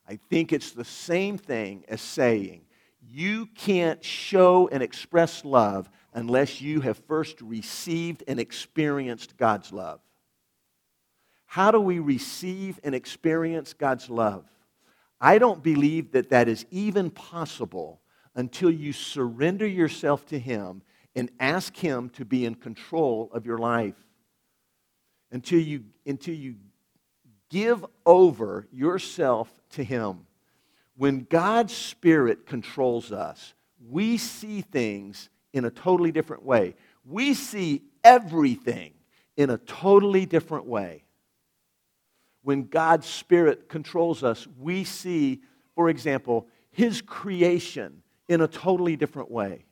I 0.09 0.17
think 0.17 0.53
it's 0.53 0.73
the 0.73 0.85
same 0.85 1.39
thing 1.39 1.85
as 1.89 2.01
saying, 2.01 2.63
you 3.09 3.47
can't 3.55 4.05
show 4.05 4.69
and 4.71 4.83
express 4.83 5.45
love 5.45 5.89
unless 6.13 6.61
you 6.61 6.81
have 6.81 6.99
first 7.07 7.41
received 7.41 8.25
and 8.27 8.41
experienced 8.41 9.37
God's 9.37 9.73
love. 9.73 10.01
How 11.47 11.71
do 11.71 11.81
we 11.81 11.99
receive 11.99 12.81
and 12.83 12.95
experience 12.95 13.73
God's 13.73 14.11
love? 14.11 14.45
I 15.21 15.39
don't 15.39 15.63
believe 15.63 16.13
that 16.13 16.31
that 16.31 16.49
is 16.49 16.67
even 16.71 17.11
possible 17.11 18.01
until 18.35 18.71
you 18.71 18.93
surrender 18.93 19.67
yourself 19.67 20.27
to 20.27 20.39
Him 20.39 20.83
and 21.17 21.31
ask 21.41 21.75
Him 21.75 22.11
to 22.11 22.25
be 22.25 22.45
in 22.45 22.55
control 22.55 23.31
of 23.33 23.47
your 23.47 23.59
life. 23.59 23.97
Until 25.33 25.59
you, 25.59 25.85
until 26.07 26.35
you 26.35 26.55
give 27.51 27.85
over 28.05 28.67
yourself 28.71 29.51
to 29.71 29.83
Him. 29.83 30.27
When 30.97 31.27
God's 31.29 31.75
Spirit 31.75 32.47
controls 32.47 33.13
us, 33.13 33.55
we 33.89 34.19
see 34.19 34.61
things 34.61 35.29
in 35.53 35.65
a 35.65 35.71
totally 35.71 36.13
different 36.13 36.45
way. 36.45 36.75
We 37.05 37.35
see 37.35 37.83
everything 38.05 38.93
in 39.37 39.51
a 39.51 39.59
totally 39.59 40.27
different 40.27 40.67
way. 40.67 41.05
When 42.43 42.65
God's 42.69 43.07
Spirit 43.07 43.69
controls 43.69 44.23
us, 44.23 44.47
we 44.59 44.85
see, 44.85 45.43
for 45.75 45.89
example, 45.89 46.47
His 46.71 47.03
creation 47.03 48.03
in 48.29 48.41
a 48.41 48.49
totally 48.49 48.97
different 48.97 49.31
way. 49.31 49.66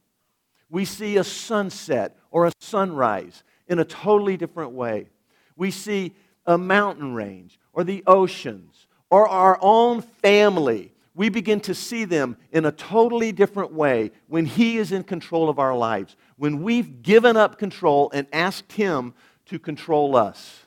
We 0.74 0.84
see 0.84 1.18
a 1.18 1.24
sunset 1.24 2.16
or 2.32 2.46
a 2.46 2.52
sunrise 2.58 3.44
in 3.68 3.78
a 3.78 3.84
totally 3.84 4.36
different 4.36 4.72
way. 4.72 5.08
We 5.54 5.70
see 5.70 6.16
a 6.46 6.58
mountain 6.58 7.14
range 7.14 7.60
or 7.72 7.84
the 7.84 8.02
oceans 8.08 8.88
or 9.08 9.28
our 9.28 9.56
own 9.62 10.02
family 10.02 10.90
we 11.14 11.28
begin 11.28 11.60
to 11.60 11.76
see 11.76 12.04
them 12.04 12.36
in 12.50 12.64
a 12.64 12.72
totally 12.72 13.30
different 13.30 13.72
way 13.72 14.10
when 14.26 14.46
He 14.46 14.78
is 14.78 14.90
in 14.90 15.04
control 15.04 15.48
of 15.48 15.60
our 15.60 15.76
lives, 15.76 16.16
when 16.36 16.60
we've 16.60 17.02
given 17.02 17.36
up 17.36 17.56
control 17.56 18.10
and 18.12 18.26
asked 18.32 18.72
Him 18.72 19.14
to 19.46 19.60
control 19.60 20.16
us. 20.16 20.66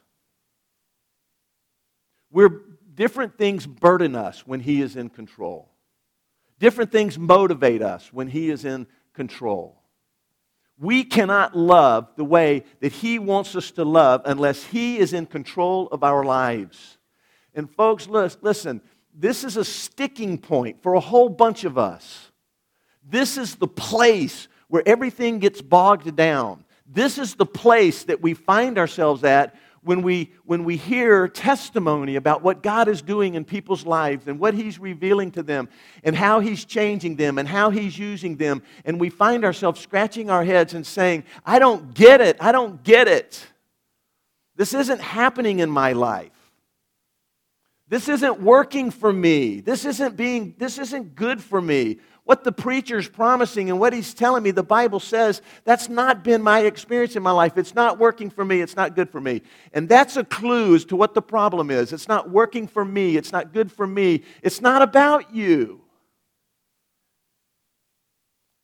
We're, 2.32 2.62
different 2.96 3.38
things 3.38 3.68
burden 3.68 4.16
us 4.16 4.48
when 4.48 4.62
He 4.62 4.82
is 4.82 4.96
in 4.96 5.10
control, 5.10 5.70
different 6.60 6.94
things 6.94 7.20
motivate 7.20 7.82
us 7.82 8.14
when 8.14 8.30
He 8.30 8.50
is 8.50 8.64
in 8.64 8.88
control. 9.14 9.77
We 10.80 11.04
cannot 11.04 11.58
love 11.58 12.10
the 12.16 12.24
way 12.24 12.64
that 12.82 12.92
He 12.92 13.18
wants 13.18 13.56
us 13.56 13.72
to 13.72 13.84
love 13.84 14.22
unless 14.26 14.64
He 14.64 15.00
is 15.00 15.14
in 15.14 15.26
control 15.26 15.88
of 15.88 16.04
our 16.04 16.24
lives. 16.24 16.98
And, 17.56 17.70
folks, 17.70 18.08
listen, 18.08 18.82
this 19.14 19.44
is 19.44 19.58
a 19.58 19.66
sticking 19.66 20.38
point 20.38 20.84
for 20.84 20.94
a 20.94 21.00
whole 21.00 21.30
bunch 21.30 21.64
of 21.64 21.78
us. 21.78 22.32
This 23.04 23.38
is 23.38 23.56
the 23.56 23.68
place 23.68 24.48
where 24.68 24.84
everything 24.86 25.40
gets 25.40 25.62
bogged 25.62 26.16
down. 26.16 26.66
This 26.86 27.18
is 27.18 27.36
the 27.36 27.46
place 27.46 28.04
that 28.04 28.22
we 28.22 28.34
find 28.34 28.78
ourselves 28.78 29.24
at 29.24 29.56
when 29.82 30.02
we, 30.02 30.32
when 30.46 30.64
we 30.64 30.78
hear 30.78 31.28
testimony 31.28 32.16
about 32.16 32.42
what 32.42 32.64
God 32.64 32.88
is 32.88 33.02
doing 33.02 33.36
in 33.36 33.46
people's 33.46 33.86
lives 33.86 34.28
and 34.28 34.40
what 34.40 34.54
He's 34.54 34.80
revealing 34.80 35.32
to 35.32 35.44
them 35.44 35.70
and 36.04 36.16
how 36.16 36.40
He's 36.40 36.66
changing 36.66 37.16
them 37.16 37.38
and 37.38 37.48
how 37.48 37.70
He's 37.70 37.98
using 37.98 38.38
them, 38.38 38.62
and 38.86 39.00
we 39.00 39.10
find 39.10 39.46
ourselves 39.46 39.80
scratching 39.80 40.30
our 40.30 40.44
heads 40.44 40.74
and 40.74 40.86
saying, 40.86 41.24
I 41.46 41.60
don't 41.60 41.94
get 41.94 42.22
it, 42.22 42.38
I 42.40 42.52
don't 42.52 42.84
get 42.84 43.08
it. 43.08 43.46
This 44.56 44.74
isn't 44.74 45.02
happening 45.02 45.60
in 45.60 45.70
my 45.70 45.94
life. 45.94 46.32
This 47.90 48.10
isn't 48.10 48.42
working 48.42 48.92
for 48.92 49.14
me. 49.14 49.62
This 49.62 49.86
isn't 49.86 50.18
being 50.18 50.56
this 50.58 50.78
isn't 50.78 51.16
good 51.16 51.42
for 51.42 51.62
me 51.62 52.00
what 52.28 52.44
the 52.44 52.52
preacher's 52.52 53.08
promising 53.08 53.70
and 53.70 53.80
what 53.80 53.94
he's 53.94 54.14
telling 54.14 54.44
me, 54.44 54.52
the 54.52 54.62
Bible 54.62 55.00
says 55.00 55.42
that's 55.64 55.88
not 55.88 56.26
been 56.26 56.42
my 56.42 56.60
experience 56.60 57.16
in 57.16 57.24
my 57.24 57.32
life. 57.32 57.58
It's 57.58 57.74
not 57.74 58.00
working 58.00 58.30
for 58.30 58.44
me. 58.44 58.60
It's 58.60 58.76
not 58.76 58.98
good 58.98 59.10
for 59.10 59.22
me. 59.22 59.44
And 59.72 59.88
that's 59.88 60.18
a 60.18 60.26
clue 60.26 60.76
as 60.76 60.84
to 60.86 60.98
what 60.98 61.14
the 61.14 61.22
problem 61.22 61.72
is. 61.72 61.94
It's 61.94 62.10
not 62.10 62.30
working 62.30 62.68
for 62.68 62.84
me. 62.84 63.16
It's 63.16 63.32
not 63.32 63.54
good 63.54 63.72
for 63.72 63.88
me. 63.88 64.26
It's 64.44 64.60
not 64.60 64.82
about 64.82 65.34
you. 65.34 65.80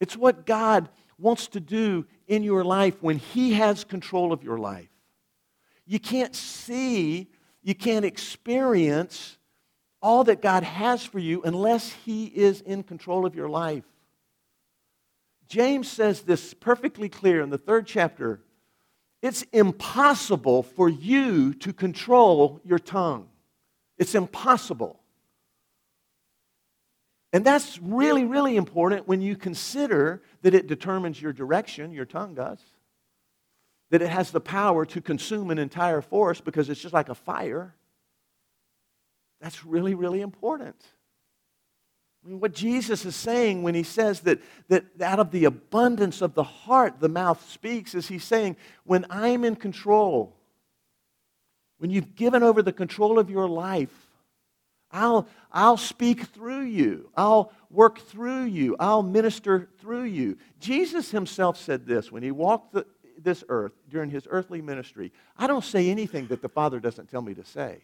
It's 0.01 0.17
what 0.17 0.45
God 0.45 0.89
wants 1.17 1.47
to 1.47 1.61
do 1.61 2.05
in 2.27 2.43
your 2.43 2.65
life 2.65 3.01
when 3.01 3.17
He 3.17 3.53
has 3.53 3.85
control 3.85 4.33
of 4.33 4.43
your 4.43 4.57
life. 4.57 4.89
You 5.85 6.01
can't 6.01 6.35
see, 6.35 7.29
you 7.61 7.75
can't 7.75 8.03
experience 8.03 9.37
all 10.03 10.25
that 10.25 10.41
God 10.41 10.63
has 10.63 11.03
for 11.03 11.17
you 11.17 11.41
unless 11.43 11.91
He 12.05 12.25
is 12.25 12.61
in 12.61 12.83
control 12.83 13.25
of 13.25 13.33
your 13.33 13.49
life. 13.49 13.85
James 15.47 15.89
says 15.89 16.21
this 16.21 16.53
perfectly 16.53 17.07
clear 17.09 17.41
in 17.41 17.49
the 17.49 17.57
third 17.57 17.87
chapter. 17.87 18.41
It's 19.21 19.43
impossible 19.53 20.63
for 20.63 20.89
you 20.89 21.53
to 21.55 21.71
control 21.71 22.59
your 22.65 22.79
tongue. 22.79 23.29
It's 23.97 24.13
impossible. 24.13 24.99
And 27.31 27.45
that's 27.45 27.79
really, 27.79 28.25
really 28.25 28.57
important 28.57 29.07
when 29.07 29.21
you 29.21 29.37
consider 29.37 30.21
that 30.41 30.53
it 30.53 30.67
determines 30.67 31.21
your 31.21 31.33
direction, 31.33 31.93
your 31.93 32.05
tongue 32.05 32.35
does. 32.35 32.59
That 33.89 34.01
it 34.01 34.09
has 34.09 34.31
the 34.31 34.41
power 34.41 34.85
to 34.87 35.01
consume 35.01 35.49
an 35.49 35.57
entire 35.57 36.01
forest 36.01 36.43
because 36.43 36.69
it's 36.69 36.81
just 36.81 36.93
like 36.93 37.09
a 37.09 37.15
fire. 37.15 37.73
That's 39.43 39.65
really, 39.65 39.93
really 39.93 40.21
important. 40.21 40.77
I 42.23 42.29
mean, 42.29 42.39
what 42.39 42.53
Jesus 42.53 43.03
is 43.03 43.13
saying 43.13 43.61
when 43.61 43.75
he 43.75 43.83
says 43.83 44.21
that, 44.21 44.41
that 44.69 44.85
out 45.01 45.19
of 45.19 45.31
the 45.31 45.43
abundance 45.43 46.21
of 46.21 46.33
the 46.33 46.43
heart 46.43 47.01
the 47.01 47.09
mouth 47.09 47.45
speaks 47.49 47.93
is 47.93 48.07
he's 48.07 48.23
saying, 48.23 48.55
when 48.85 49.05
I'm 49.09 49.43
in 49.43 49.57
control, 49.57 50.33
when 51.79 51.91
you've 51.91 52.15
given 52.15 52.41
over 52.41 52.61
the 52.61 52.71
control 52.71 53.19
of 53.19 53.29
your 53.29 53.49
life, 53.49 53.93
I'll, 54.89 55.27
I'll 55.51 55.75
speak 55.75 56.27
through 56.27 56.61
you. 56.61 57.09
I'll 57.17 57.51
work 57.69 57.99
through 57.99 58.43
you. 58.43 58.77
I'll 58.79 59.03
minister 59.03 59.67
through 59.81 60.03
you. 60.03 60.37
Jesus 60.61 61.11
himself 61.11 61.57
said 61.57 61.85
this 61.85 62.13
when 62.13 62.23
he 62.23 62.31
walked 62.31 62.71
the, 62.71 62.85
this 63.21 63.43
earth 63.49 63.73
during 63.89 64.09
his 64.09 64.25
earthly 64.29 64.61
ministry 64.61 65.11
I 65.35 65.47
don't 65.47 65.65
say 65.65 65.89
anything 65.89 66.27
that 66.27 66.41
the 66.41 66.47
Father 66.47 66.79
doesn't 66.79 67.09
tell 67.09 67.21
me 67.21 67.33
to 67.33 67.43
say. 67.43 67.83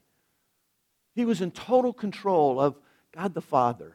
He 1.20 1.26
was 1.26 1.42
in 1.42 1.52
total 1.52 1.92
control 1.92 2.62
of 2.62 2.80
God 3.12 3.34
the 3.34 3.42
Father. 3.42 3.94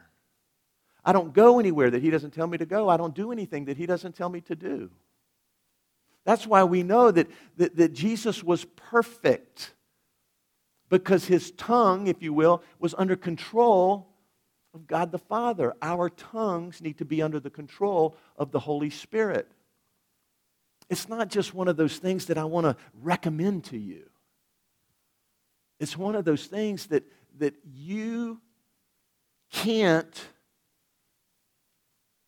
I 1.02 1.14
don't 1.14 1.32
go 1.32 1.58
anywhere 1.58 1.90
that 1.90 2.02
He 2.02 2.10
doesn't 2.10 2.32
tell 2.32 2.46
me 2.46 2.58
to 2.58 2.66
go. 2.66 2.90
I 2.90 2.98
don't 2.98 3.14
do 3.14 3.32
anything 3.32 3.64
that 3.64 3.78
He 3.78 3.86
doesn't 3.86 4.14
tell 4.14 4.28
me 4.28 4.42
to 4.42 4.54
do. 4.54 4.90
That's 6.26 6.46
why 6.46 6.64
we 6.64 6.82
know 6.82 7.10
that, 7.10 7.30
that, 7.56 7.76
that 7.76 7.94
Jesus 7.94 8.44
was 8.44 8.66
perfect 8.76 9.72
because 10.90 11.24
his 11.24 11.50
tongue, 11.52 12.08
if 12.08 12.22
you 12.22 12.34
will, 12.34 12.62
was 12.78 12.94
under 12.98 13.16
control 13.16 14.06
of 14.74 14.86
God 14.86 15.10
the 15.10 15.16
Father. 15.16 15.72
Our 15.80 16.10
tongues 16.10 16.82
need 16.82 16.98
to 16.98 17.06
be 17.06 17.22
under 17.22 17.40
the 17.40 17.48
control 17.48 18.18
of 18.36 18.50
the 18.50 18.60
Holy 18.60 18.90
Spirit. 18.90 19.50
It's 20.90 21.08
not 21.08 21.30
just 21.30 21.54
one 21.54 21.68
of 21.68 21.78
those 21.78 21.96
things 21.96 22.26
that 22.26 22.36
I 22.36 22.44
want 22.44 22.66
to 22.66 22.76
recommend 23.00 23.64
to 23.64 23.78
you. 23.78 24.10
It's 25.80 25.96
one 25.96 26.14
of 26.14 26.24
those 26.24 26.46
things 26.46 26.86
that, 26.86 27.04
that 27.38 27.54
you 27.64 28.40
can't 29.50 30.28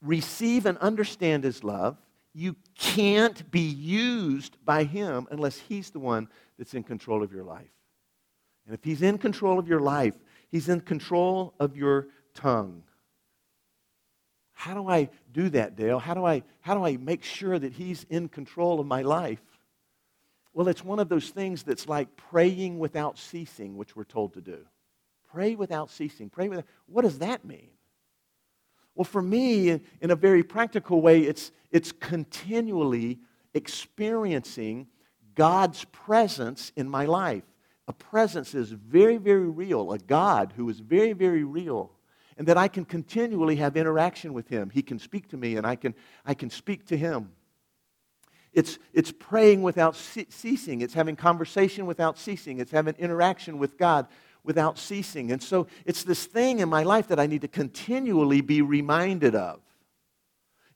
receive 0.02 0.66
and 0.66 0.78
understand 0.78 1.44
His 1.44 1.64
love. 1.64 1.96
You 2.34 2.56
can't 2.76 3.50
be 3.50 3.60
used 3.60 4.56
by 4.64 4.84
Him 4.84 5.26
unless 5.30 5.58
He's 5.58 5.90
the 5.90 5.98
one 5.98 6.28
that's 6.58 6.74
in 6.74 6.82
control 6.82 7.22
of 7.22 7.32
your 7.32 7.44
life. 7.44 7.70
And 8.66 8.74
if 8.74 8.84
He's 8.84 9.02
in 9.02 9.18
control 9.18 9.58
of 9.58 9.68
your 9.68 9.80
life, 9.80 10.14
He's 10.50 10.68
in 10.68 10.80
control 10.80 11.54
of 11.58 11.76
your 11.76 12.08
tongue. 12.34 12.82
How 14.52 14.74
do 14.74 14.88
I 14.88 15.10
do 15.32 15.48
that, 15.50 15.76
Dale? 15.76 15.98
How 15.98 16.14
do 16.14 16.24
I, 16.24 16.42
how 16.60 16.74
do 16.74 16.84
I 16.84 16.96
make 16.96 17.22
sure 17.22 17.58
that 17.58 17.72
He's 17.72 18.04
in 18.08 18.28
control 18.28 18.80
of 18.80 18.86
my 18.86 19.02
life? 19.02 19.42
Well, 20.56 20.68
it's 20.68 20.82
one 20.82 21.00
of 21.00 21.10
those 21.10 21.28
things 21.28 21.64
that's 21.64 21.86
like 21.86 22.16
praying 22.16 22.78
without 22.78 23.18
ceasing, 23.18 23.76
which 23.76 23.94
we're 23.94 24.04
told 24.04 24.32
to 24.32 24.40
do. 24.40 24.60
Pray 25.30 25.54
without 25.54 25.90
ceasing. 25.90 26.30
Pray 26.30 26.48
without. 26.48 26.64
What 26.86 27.02
does 27.02 27.18
that 27.18 27.44
mean? 27.44 27.68
Well, 28.94 29.04
for 29.04 29.20
me, 29.20 29.68
in, 29.68 30.10
a 30.10 30.16
very 30.16 30.42
practical 30.42 31.02
way, 31.02 31.20
it's, 31.20 31.52
it's 31.72 31.92
continually 31.92 33.18
experiencing 33.52 34.86
God's 35.34 35.84
presence 35.84 36.72
in 36.74 36.88
my 36.88 37.04
life. 37.04 37.44
A 37.86 37.92
presence 37.92 38.54
is 38.54 38.70
very, 38.70 39.18
very 39.18 39.50
real, 39.50 39.92
a 39.92 39.98
God 39.98 40.54
who 40.56 40.70
is 40.70 40.80
very, 40.80 41.12
very 41.12 41.44
real, 41.44 41.92
and 42.38 42.48
that 42.48 42.56
I 42.56 42.68
can 42.68 42.86
continually 42.86 43.56
have 43.56 43.76
interaction 43.76 44.32
with 44.32 44.48
Him. 44.48 44.70
He 44.70 44.80
can 44.80 44.98
speak 44.98 45.28
to 45.28 45.36
me, 45.36 45.56
and 45.56 45.66
I 45.66 45.76
can, 45.76 45.94
I 46.24 46.32
can 46.32 46.48
speak 46.48 46.86
to 46.86 46.96
Him. 46.96 47.32
It's, 48.56 48.78
it's 48.94 49.12
praying 49.12 49.62
without 49.62 49.94
ceasing. 49.94 50.80
It's 50.80 50.94
having 50.94 51.14
conversation 51.14 51.84
without 51.84 52.16
ceasing. 52.16 52.58
It's 52.58 52.70
having 52.70 52.94
interaction 52.98 53.58
with 53.58 53.76
God 53.76 54.06
without 54.42 54.78
ceasing. 54.78 55.30
And 55.30 55.42
so 55.42 55.66
it's 55.84 56.02
this 56.02 56.24
thing 56.24 56.60
in 56.60 56.68
my 56.70 56.82
life 56.82 57.08
that 57.08 57.20
I 57.20 57.26
need 57.26 57.42
to 57.42 57.48
continually 57.48 58.40
be 58.40 58.62
reminded 58.62 59.34
of. 59.34 59.60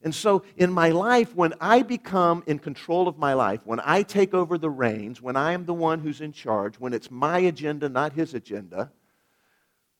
And 0.03 0.13
so 0.13 0.43
in 0.57 0.71
my 0.71 0.89
life, 0.89 1.35
when 1.35 1.55
I 1.59 1.81
become 1.81 2.43
in 2.45 2.59
control 2.59 3.07
of 3.07 3.17
my 3.17 3.33
life, 3.33 3.61
when 3.65 3.81
I 3.83 4.03
take 4.03 4.35
over 4.35 4.59
the 4.59 4.69
reins, 4.69 5.19
when 5.19 5.35
I 5.35 5.53
am 5.53 5.65
the 5.65 5.73
one 5.73 6.01
who's 6.01 6.21
in 6.21 6.33
charge, 6.33 6.79
when 6.79 6.93
it's 6.93 7.09
my 7.09 7.39
agenda, 7.39 7.89
not 7.89 8.13
his 8.13 8.35
agenda, 8.35 8.91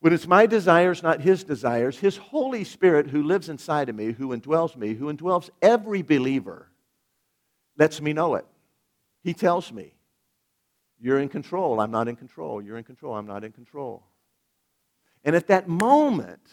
when 0.02 0.13
it's 0.13 0.28
my 0.28 0.46
desires, 0.46 1.02
not 1.02 1.22
his 1.22 1.44
desires, 1.44 1.98
his 1.98 2.17
Holy 2.17 2.63
Spirit 2.63 3.08
who 3.08 3.24
lives 3.24 3.50
inside 3.50 3.89
of 3.89 3.96
me, 3.96 4.12
who 4.12 4.30
indwells 4.30 4.76
me, 4.76 4.94
who 4.94 5.12
indwells 5.12 5.50
every 5.63 6.04
believer, 6.04 6.67
lets 7.82 8.00
me 8.00 8.13
know 8.13 8.36
it. 8.36 8.46
He 9.24 9.34
tells 9.34 9.72
me, 9.74 9.96
You're 11.00 11.17
in 11.17 11.30
control. 11.30 11.80
I'm 11.80 11.89
not 11.89 12.08
in 12.08 12.15
control. 12.15 12.62
You're 12.62 12.78
in 12.78 12.84
control. 12.84 13.15
I'm 13.15 13.26
not 13.26 13.44
in 13.44 13.52
control. 13.52 14.04
And 15.24 15.36
at 15.36 15.48
that 15.48 15.67
moment, 15.67 16.46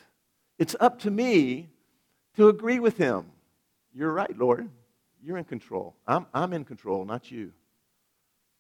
it's 0.59 0.75
up 0.81 1.01
to 1.01 1.11
me 1.11 1.69
to 2.37 2.49
agree 2.49 2.79
with 2.79 2.97
him. 2.97 3.27
You're 3.93 4.11
right, 4.11 4.35
Lord. 4.38 4.71
You're 5.23 5.37
in 5.37 5.45
control. 5.45 5.97
I'm, 6.07 6.25
I'm 6.33 6.55
in 6.55 6.64
control, 6.64 7.05
not 7.05 7.31
you. 7.31 7.53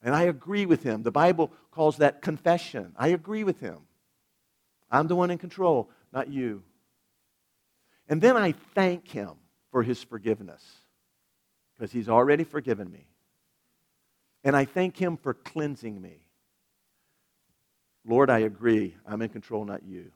And 0.02 0.14
I 0.14 0.24
agree 0.24 0.66
with 0.66 0.82
him. 0.82 1.02
The 1.02 1.10
Bible 1.10 1.50
calls 1.70 1.96
that 1.96 2.20
confession. 2.20 2.92
I 2.98 3.08
agree 3.08 3.44
with 3.44 3.60
him. 3.60 3.78
I'm 4.90 5.08
the 5.08 5.16
one 5.16 5.30
in 5.30 5.38
control, 5.38 5.88
not 6.12 6.28
you. 6.28 6.62
And 8.10 8.20
then 8.20 8.36
I 8.36 8.52
thank 8.74 9.08
him 9.08 9.30
for 9.70 9.82
his 9.82 10.02
forgiveness 10.02 10.62
because 11.78 11.92
He's 11.92 12.08
already 12.08 12.44
forgiven 12.44 12.90
me. 12.90 13.06
And 14.44 14.56
I 14.56 14.64
thank 14.64 14.96
Him 14.96 15.16
for 15.16 15.34
cleansing 15.34 16.00
me. 16.00 16.24
Lord, 18.04 18.30
I 18.30 18.40
agree. 18.40 18.96
I'm 19.06 19.22
in 19.22 19.28
control, 19.28 19.64
not 19.64 19.82
you. 19.84 20.10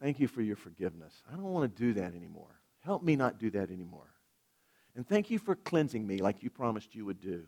Thank 0.00 0.20
you 0.20 0.28
for 0.28 0.42
your 0.42 0.56
forgiveness. 0.56 1.22
I 1.30 1.34
don't 1.34 1.44
want 1.44 1.74
to 1.74 1.82
do 1.82 1.94
that 1.94 2.14
anymore. 2.14 2.60
Help 2.80 3.02
me 3.02 3.16
not 3.16 3.38
do 3.38 3.50
that 3.50 3.70
anymore. 3.70 4.10
And 4.94 5.06
thank 5.06 5.30
you 5.30 5.38
for 5.38 5.54
cleansing 5.54 6.06
me 6.06 6.18
like 6.18 6.42
you 6.42 6.50
promised 6.50 6.94
you 6.94 7.04
would 7.06 7.20
do. 7.20 7.42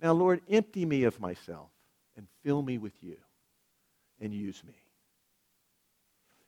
Now, 0.00 0.12
Lord, 0.12 0.40
empty 0.48 0.84
me 0.86 1.04
of 1.04 1.20
myself 1.20 1.68
and 2.16 2.26
fill 2.42 2.62
me 2.62 2.78
with 2.78 2.94
you 3.02 3.16
and 4.20 4.32
use 4.32 4.62
me. 4.64 4.74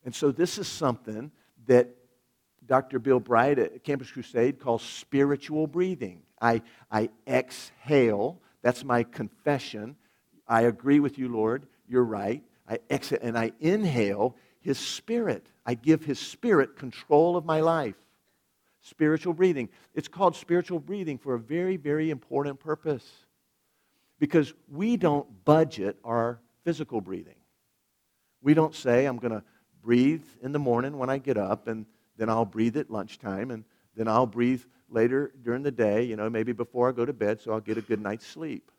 And 0.05 0.15
so, 0.15 0.33
this 0.33 0.59
is 0.59 0.67
something 0.67 1.31
that 1.67 1.89
Dr. 2.67 2.99
Bill 2.99 3.21
Bright 3.21 3.59
at 3.59 3.85
Campus 3.85 4.11
Crusade 4.11 4.61
calls 4.61 4.83
spiritual 4.83 5.67
breathing. 5.67 6.23
I, 6.41 6.63
I 6.91 7.11
exhale. 7.27 8.41
That's 8.63 8.85
my 8.85 9.03
confession. 9.03 9.97
I 10.47 10.63
agree 10.63 11.01
with 11.01 11.19
you, 11.19 11.29
Lord. 11.29 11.67
You're 11.89 12.05
right. 12.05 12.43
I 12.69 12.79
exhale 12.91 13.19
and 13.23 13.37
I 13.37 13.53
inhale 13.61 14.37
His 14.61 14.79
Spirit. 14.79 15.47
I 15.67 15.75
give 15.75 16.05
His 16.05 16.19
Spirit 16.19 16.77
control 16.77 17.37
of 17.37 17.45
my 17.45 17.61
life. 17.61 17.97
Spiritual 18.81 19.33
breathing. 19.33 19.69
It's 19.95 20.09
called 20.09 20.35
spiritual 20.35 20.81
breathing 20.81 21.19
for 21.19 21.35
a 21.35 21.39
very, 21.39 21.77
very 21.77 22.11
important 22.11 22.59
purpose. 22.59 23.09
Because 24.19 24.53
we 24.69 24.97
don't 24.97 25.45
budget 25.45 25.97
our 26.05 26.41
physical 26.65 27.01
breathing. 27.01 27.37
We 28.41 28.55
don't 28.55 28.75
say, 28.75 29.07
I'm 29.07 29.19
going 29.19 29.33
to 29.33 29.43
breathe 29.83 30.25
in 30.43 30.53
the 30.53 30.59
morning 30.59 30.99
when 30.99 31.11
I 31.11 31.19
get 31.19 31.37
up, 31.37 31.67
and 31.69 31.87
then 32.17 32.29
I'll 32.29 32.45
breathe 32.45 32.77
at 32.77 32.91
lunchtime, 32.91 33.51
and 33.51 33.65
then 33.95 34.09
I'll 34.09 34.27
breathe 34.27 34.63
later 34.89 35.33
during 35.43 35.63
the 35.63 35.71
day, 35.71 36.03
you 36.03 36.17
know, 36.17 36.29
maybe 36.29 36.53
before 36.53 36.89
I 36.89 36.93
go 36.93 37.05
to 37.05 37.13
bed, 37.13 37.41
so 37.41 37.53
I'll 37.53 37.61
get 37.61 37.79
a 37.79 37.83
good 37.83 38.01
night's 38.01 38.27
sleep. 38.27 38.71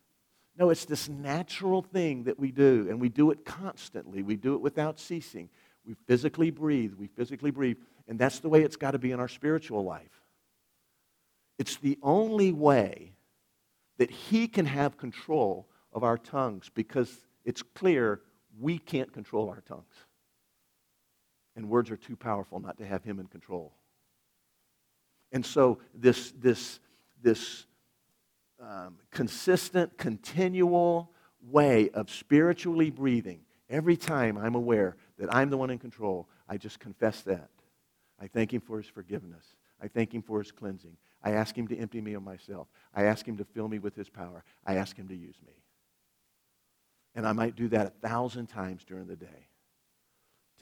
No, 0.58 0.69
it's 0.69 0.86
this 0.86 1.10
natural 1.10 1.82
thing 1.82 2.26
that 2.26 2.39
we 2.39 2.52
do, 2.52 2.88
and 2.89 3.02
we 3.02 3.10
do 3.10 3.32
it 3.32 3.43
constantly. 3.43 4.22
We 4.22 4.36
do 4.36 4.54
it 4.54 4.62
without 4.62 5.00
ceasing. 5.00 5.50
We 5.86 5.96
physically 6.08 6.52
breathe, 6.52 6.93
we 6.93 7.08
physically 7.08 7.52
breathe, 7.52 7.78
and 8.08 8.19
that's 8.19 8.39
the 8.39 8.50
way 8.50 8.62
it's 8.62 8.76
got 8.76 8.91
to 8.91 9.00
be 9.00 9.12
in 9.12 9.19
our 9.19 9.28
spiritual 9.28 9.84
life. 9.84 10.22
It's 11.58 11.78
the 11.78 11.98
only 12.02 12.52
way 12.52 13.13
that 13.98 14.12
He 14.12 14.48
can 14.48 14.65
have 14.65 14.98
control 14.98 15.67
of 15.91 16.04
our 16.04 16.17
tongues 16.17 16.69
because 16.74 17.15
it's 17.46 17.62
clear 17.62 18.22
we 18.60 18.78
can't 18.78 19.12
control 19.12 19.50
our 19.50 19.62
tongues. 19.62 19.96
And 21.56 21.70
words 21.70 21.92
are 21.92 21.98
too 21.98 22.16
powerful 22.16 22.60
not 22.60 22.78
to 22.78 22.86
have 22.86 23.04
Him 23.04 23.20
in 23.20 23.28
control. 23.28 23.74
And 25.32 25.46
so, 25.46 25.80
this, 25.94 26.32
this, 26.39 26.80
this 27.22 27.66
um, 28.62 28.98
consistent, 29.12 29.98
continual 29.98 31.12
way 31.42 31.89
of 31.89 32.10
spiritually 32.10 32.89
breathing, 32.89 33.42
every 33.70 33.98
time 33.98 34.38
I'm 34.38 34.56
aware 34.56 34.96
that 35.18 35.34
I'm 35.34 35.50
the 35.50 35.58
one 35.58 35.70
in 35.70 35.80
control, 35.80 36.28
I 36.48 36.58
just 36.58 36.80
confess 36.80 37.22
that. 37.22 37.50
I 38.20 38.28
thank 38.28 38.54
Him 38.54 38.62
for 38.62 38.78
His 38.78 38.88
forgiveness. 38.88 39.44
I 39.82 39.88
thank 39.88 40.13
Him 40.13 40.22
for 40.22 40.39
His 40.39 40.52
cleansing. 40.52 40.96
I 41.24 41.32
ask 41.32 41.58
Him 41.58 41.68
to 41.70 41.78
empty 41.78 42.02
me 42.02 42.13
of 42.13 42.24
myself. 42.24 42.68
I 42.94 43.04
ask 43.04 43.28
Him 43.28 43.38
to 43.38 43.46
fill 43.46 43.68
me 43.68 43.80
with 43.80 43.96
His 43.96 44.10
power. 44.10 44.44
I 44.66 44.76
ask 44.76 44.96
Him 44.96 45.08
to 45.08 45.16
use 45.16 45.38
me. 45.46 45.54
And 47.16 47.28
I 47.28 47.34
might 47.34 47.56
do 47.56 47.68
that 47.70 47.88
a 47.88 48.08
thousand 48.08 48.48
times 48.48 48.84
during 48.84 49.08
the 49.08 49.16
day, 49.16 49.48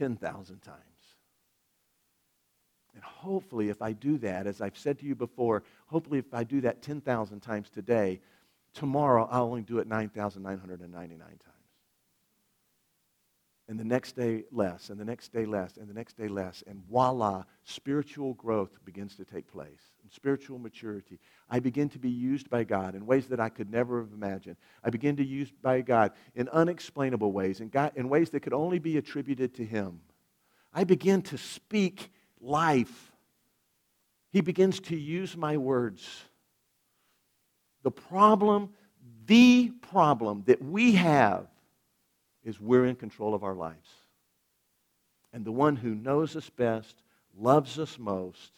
10,000 0.01 0.61
times. 0.63 0.79
And 2.95 3.03
hopefully, 3.03 3.69
if 3.69 3.83
I 3.83 3.91
do 3.91 4.17
that, 4.17 4.47
as 4.47 4.59
I've 4.59 4.75
said 4.75 4.97
to 4.97 5.05
you 5.05 5.13
before, 5.13 5.61
hopefully, 5.85 6.17
if 6.17 6.33
I 6.33 6.43
do 6.43 6.59
that 6.61 6.81
10,000 6.81 7.39
times 7.39 7.69
today, 7.69 8.19
tomorrow 8.73 9.27
I'll 9.29 9.43
only 9.43 9.61
do 9.61 9.77
it 9.77 9.85
9,999 9.85 11.19
times. 11.19 11.39
And 13.67 13.79
the 13.79 13.83
next 13.83 14.15
day, 14.15 14.43
less, 14.51 14.89
and 14.89 14.99
the 14.99 15.05
next 15.05 15.31
day, 15.31 15.45
less, 15.45 15.77
and 15.77 15.87
the 15.87 15.93
next 15.93 16.17
day, 16.17 16.27
less. 16.27 16.63
And 16.65 16.81
voila, 16.89 17.43
spiritual 17.63 18.33
growth 18.33 18.83
begins 18.83 19.15
to 19.17 19.23
take 19.23 19.51
place, 19.51 19.90
spiritual 20.11 20.59
maturity. 20.59 21.19
I 21.49 21.59
begin 21.59 21.89
to 21.89 21.99
be 21.99 22.09
used 22.09 22.49
by 22.49 22.63
God 22.63 22.95
in 22.95 23.05
ways 23.05 23.27
that 23.27 23.39
I 23.39 23.49
could 23.49 23.71
never 23.71 24.01
have 24.01 24.11
imagined. 24.13 24.57
I 24.83 24.89
begin 24.89 25.15
to 25.15 25.23
be 25.23 25.29
used 25.29 25.53
by 25.61 25.81
God 25.81 26.11
in 26.35 26.49
unexplainable 26.49 27.31
ways, 27.31 27.61
in, 27.61 27.69
God, 27.69 27.93
in 27.95 28.09
ways 28.09 28.29
that 28.31 28.41
could 28.41 28.53
only 28.53 28.79
be 28.79 28.97
attributed 28.97 29.55
to 29.55 29.65
Him. 29.65 30.01
I 30.73 30.83
begin 30.83 31.21
to 31.23 31.37
speak 31.37 32.11
life. 32.39 33.11
He 34.31 34.41
begins 34.41 34.79
to 34.81 34.97
use 34.97 35.35
my 35.35 35.57
words. 35.57 36.07
The 37.83 37.91
problem, 37.91 38.69
the 39.25 39.71
problem 39.91 40.43
that 40.45 40.61
we 40.61 40.93
have 40.93 41.47
is 42.43 42.59
we're 42.59 42.85
in 42.85 42.95
control 42.95 43.33
of 43.33 43.43
our 43.43 43.55
lives. 43.55 43.89
And 45.33 45.45
the 45.45 45.51
one 45.51 45.75
who 45.75 45.95
knows 45.95 46.35
us 46.35 46.49
best, 46.49 47.01
loves 47.37 47.79
us 47.79 47.97
most, 47.97 48.51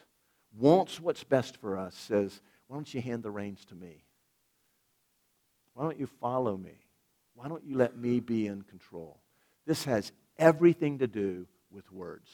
wants 0.57 0.99
what's 0.99 1.23
best 1.23 1.57
for 1.57 1.77
us 1.77 1.95
says, 1.95 2.41
Why 2.67 2.77
don't 2.77 2.93
you 2.93 3.01
hand 3.01 3.23
the 3.23 3.31
reins 3.31 3.65
to 3.65 3.75
me? 3.75 4.03
Why 5.73 5.83
don't 5.83 5.99
you 5.99 6.07
follow 6.07 6.55
me? 6.55 6.77
Why 7.35 7.47
don't 7.47 7.63
you 7.63 7.75
let 7.75 7.97
me 7.97 8.19
be 8.19 8.47
in 8.47 8.61
control? 8.61 9.19
This 9.65 9.85
has 9.85 10.11
everything 10.37 10.99
to 10.99 11.07
do 11.07 11.47
with 11.71 11.91
words 11.91 12.29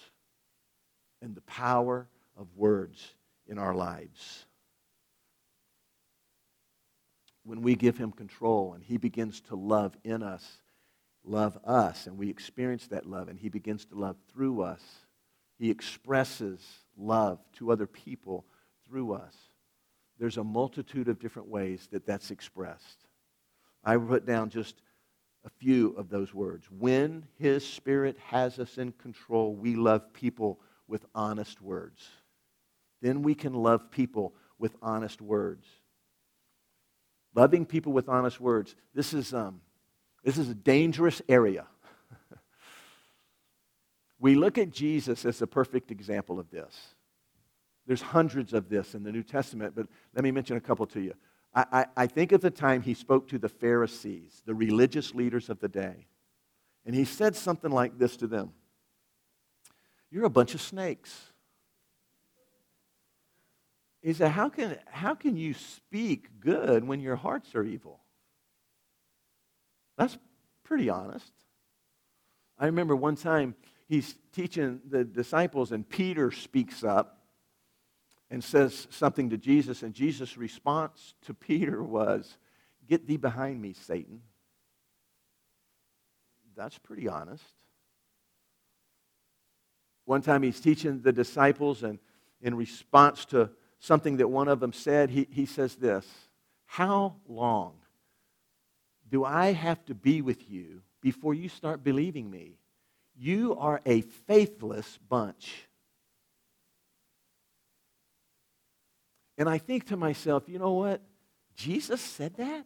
and 1.21 1.36
the 1.36 1.41
power 1.41 2.08
of 2.38 2.47
words 2.55 3.13
in 3.47 3.58
our 3.58 3.73
lives. 3.73 4.45
When 7.43 7.62
we 7.62 7.75
give 7.75 7.97
him 7.97 8.12
control 8.12 8.73
and 8.73 8.84
he 8.84 8.97
begins 8.97 9.41
to 9.41 9.55
love 9.55 9.95
in 10.03 10.21
us, 10.21 10.62
love 11.23 11.58
us, 11.65 12.08
and 12.08 12.17
we 12.17 12.29
experience 12.29 12.88
that 12.88 13.05
love, 13.05 13.27
and 13.27 13.39
he 13.39 13.49
begins 13.49 13.86
to 13.86 13.95
love 13.95 14.17
through 14.32 14.62
us, 14.62 14.82
he 15.59 15.69
expresses 15.69 16.59
love 16.97 17.39
to 17.57 17.71
other 17.71 17.85
people 17.85 18.45
through 18.87 19.13
us. 19.13 19.35
There's 20.17 20.37
a 20.37 20.43
multitude 20.43 21.09
of 21.09 21.19
different 21.19 21.49
ways 21.49 21.87
that 21.91 22.05
that's 22.05 22.31
expressed. 22.31 23.05
I 23.83 23.97
put 23.97 24.25
down 24.25 24.49
just 24.49 24.81
a 25.45 25.49
few 25.49 25.91
of 25.97 26.09
those 26.09 26.33
words. 26.33 26.65
When 26.71 27.25
His 27.37 27.65
Spirit 27.65 28.17
has 28.27 28.59
us 28.59 28.77
in 28.77 28.93
control, 28.93 29.53
we 29.53 29.75
love 29.75 30.13
people 30.13 30.59
with 30.87 31.05
honest 31.13 31.61
words. 31.61 32.07
Then 33.01 33.21
we 33.21 33.35
can 33.35 33.53
love 33.53 33.91
people 33.91 34.33
with 34.57 34.75
honest 34.81 35.21
words. 35.21 35.65
Loving 37.35 37.65
people 37.65 37.93
with 37.93 38.09
honest 38.09 38.41
words. 38.41 38.75
This 38.93 39.13
is, 39.13 39.33
um, 39.33 39.61
this 40.23 40.37
is 40.37 40.49
a 40.49 40.55
dangerous 40.55 41.21
area. 41.29 41.67
We 44.19 44.36
look 44.36 44.58
at 44.58 44.69
Jesus 44.69 45.25
as 45.25 45.41
a 45.41 45.47
perfect 45.47 45.91
example 45.91 46.39
of 46.39 46.49
this. 46.49 46.95
There's 47.88 48.01
hundreds 48.01 48.53
of 48.53 48.69
this 48.69 48.93
in 48.93 49.03
the 49.03 49.12
New 49.12 49.23
Testament, 49.23 49.73
but 49.75 49.88
let 50.13 50.23
me 50.23 50.32
mention 50.32 50.58
a 50.58 50.62
couple 50.62 50.86
to 50.88 50.99
you. 50.99 51.13
I, 51.55 51.65
I, 51.71 51.86
I 52.03 52.08
think 52.08 52.32
of 52.32 52.41
the 52.41 52.51
time 52.51 52.82
he 52.82 52.93
spoke 52.93 53.27
to 53.29 53.39
the 53.39 53.49
Pharisees, 53.49 54.43
the 54.45 54.53
religious 54.53 55.15
leaders 55.15 55.49
of 55.49 55.60
the 55.60 55.69
day. 55.69 56.05
And 56.86 56.93
he 56.93 57.05
said 57.05 57.36
something 57.36 57.71
like 57.71 57.97
this 57.97 58.17
to 58.17 58.27
them 58.27 58.51
you're 60.12 60.25
a 60.25 60.29
bunch 60.29 60.55
of 60.55 60.62
snakes. 60.62 61.32
He 64.01 64.13
said, 64.13 64.32
how 64.32 64.49
can, 64.49 64.77
how 64.88 65.13
can 65.13 65.38
you 65.38 65.53
speak 65.53 66.39
good 66.39 66.88
when 66.88 66.99
your 66.99 67.15
hearts 67.15 67.53
are 67.53 67.63
evil? 67.63 67.99
That's 69.97 70.17
pretty 70.63 70.89
honest. 70.89 71.32
I 72.58 72.67
remember 72.67 72.95
one 72.95 73.15
time 73.15 73.55
he's 73.89 74.15
teaching 74.32 74.80
the 74.88 75.04
disciples, 75.04 75.73
and 75.73 75.88
Peter 75.88 76.32
speaks 76.32 76.84
up 76.84 77.23
and 78.30 78.43
says 78.43 78.88
something 78.91 79.32
to 79.32 79.38
Jesus, 79.38 79.84
and 79.84 79.93
Jesus' 79.93 80.38
response 80.38 81.15
to 81.23 81.34
Peter 81.34 81.84
was, 81.84 82.38
Get 82.88 83.08
thee 83.08 83.17
behind 83.17 83.62
me, 83.62 83.73
Satan. 83.73 84.21
That's 86.56 86.78
pretty 86.78 87.08
honest. 87.08 87.43
One 90.06 90.21
time 90.21 90.43
he's 90.43 90.60
teaching 90.60 91.02
the 91.02 91.12
disciples, 91.12 91.84
and 91.84 91.99
in 92.41 92.56
response 92.56 93.25
to 93.25 93.49
something 93.80 94.17
that 94.17 94.28
one 94.28 94.47
of 94.47 94.60
them 94.60 94.73
said, 94.73 95.10
he, 95.10 95.28
he 95.32 95.45
says 95.45 95.75
this 95.75 96.06
How 96.65 97.15
long 97.28 97.73
do 99.10 99.25
I 99.25 99.54
have 99.54 99.84
to 99.86 99.95
be 99.95 100.21
with 100.21 100.49
you 100.49 100.82
before 101.02 101.34
you 101.34 101.49
start 101.49 101.84
believing 101.84 102.30
me? 102.30 102.58
You 103.21 103.58
are 103.58 103.82
a 103.86 103.99
faithless 103.99 104.97
bunch. 105.10 105.67
And 109.38 109.49
I 109.49 109.58
think 109.58 109.88
to 109.88 109.97
myself, 109.97 110.43
you 110.47 110.58
know 110.58 110.71
what? 110.71 111.01
Jesus 111.53 111.99
said 111.99 112.36
that? 112.36 112.65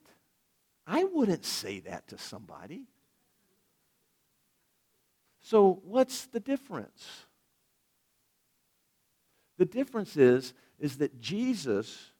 I 0.86 1.06
wouldn't 1.06 1.44
say 1.44 1.80
that 1.82 2.08
to 2.10 2.20
somebody. 2.20 2.86
So, 5.42 5.82
what's 5.86 6.28
the 6.28 6.40
difference? 6.40 7.26
The 9.58 9.66
difference 9.66 10.18
is, 10.18 10.54
is 10.80 10.98
that 10.98 11.20
Jesus 11.20 12.12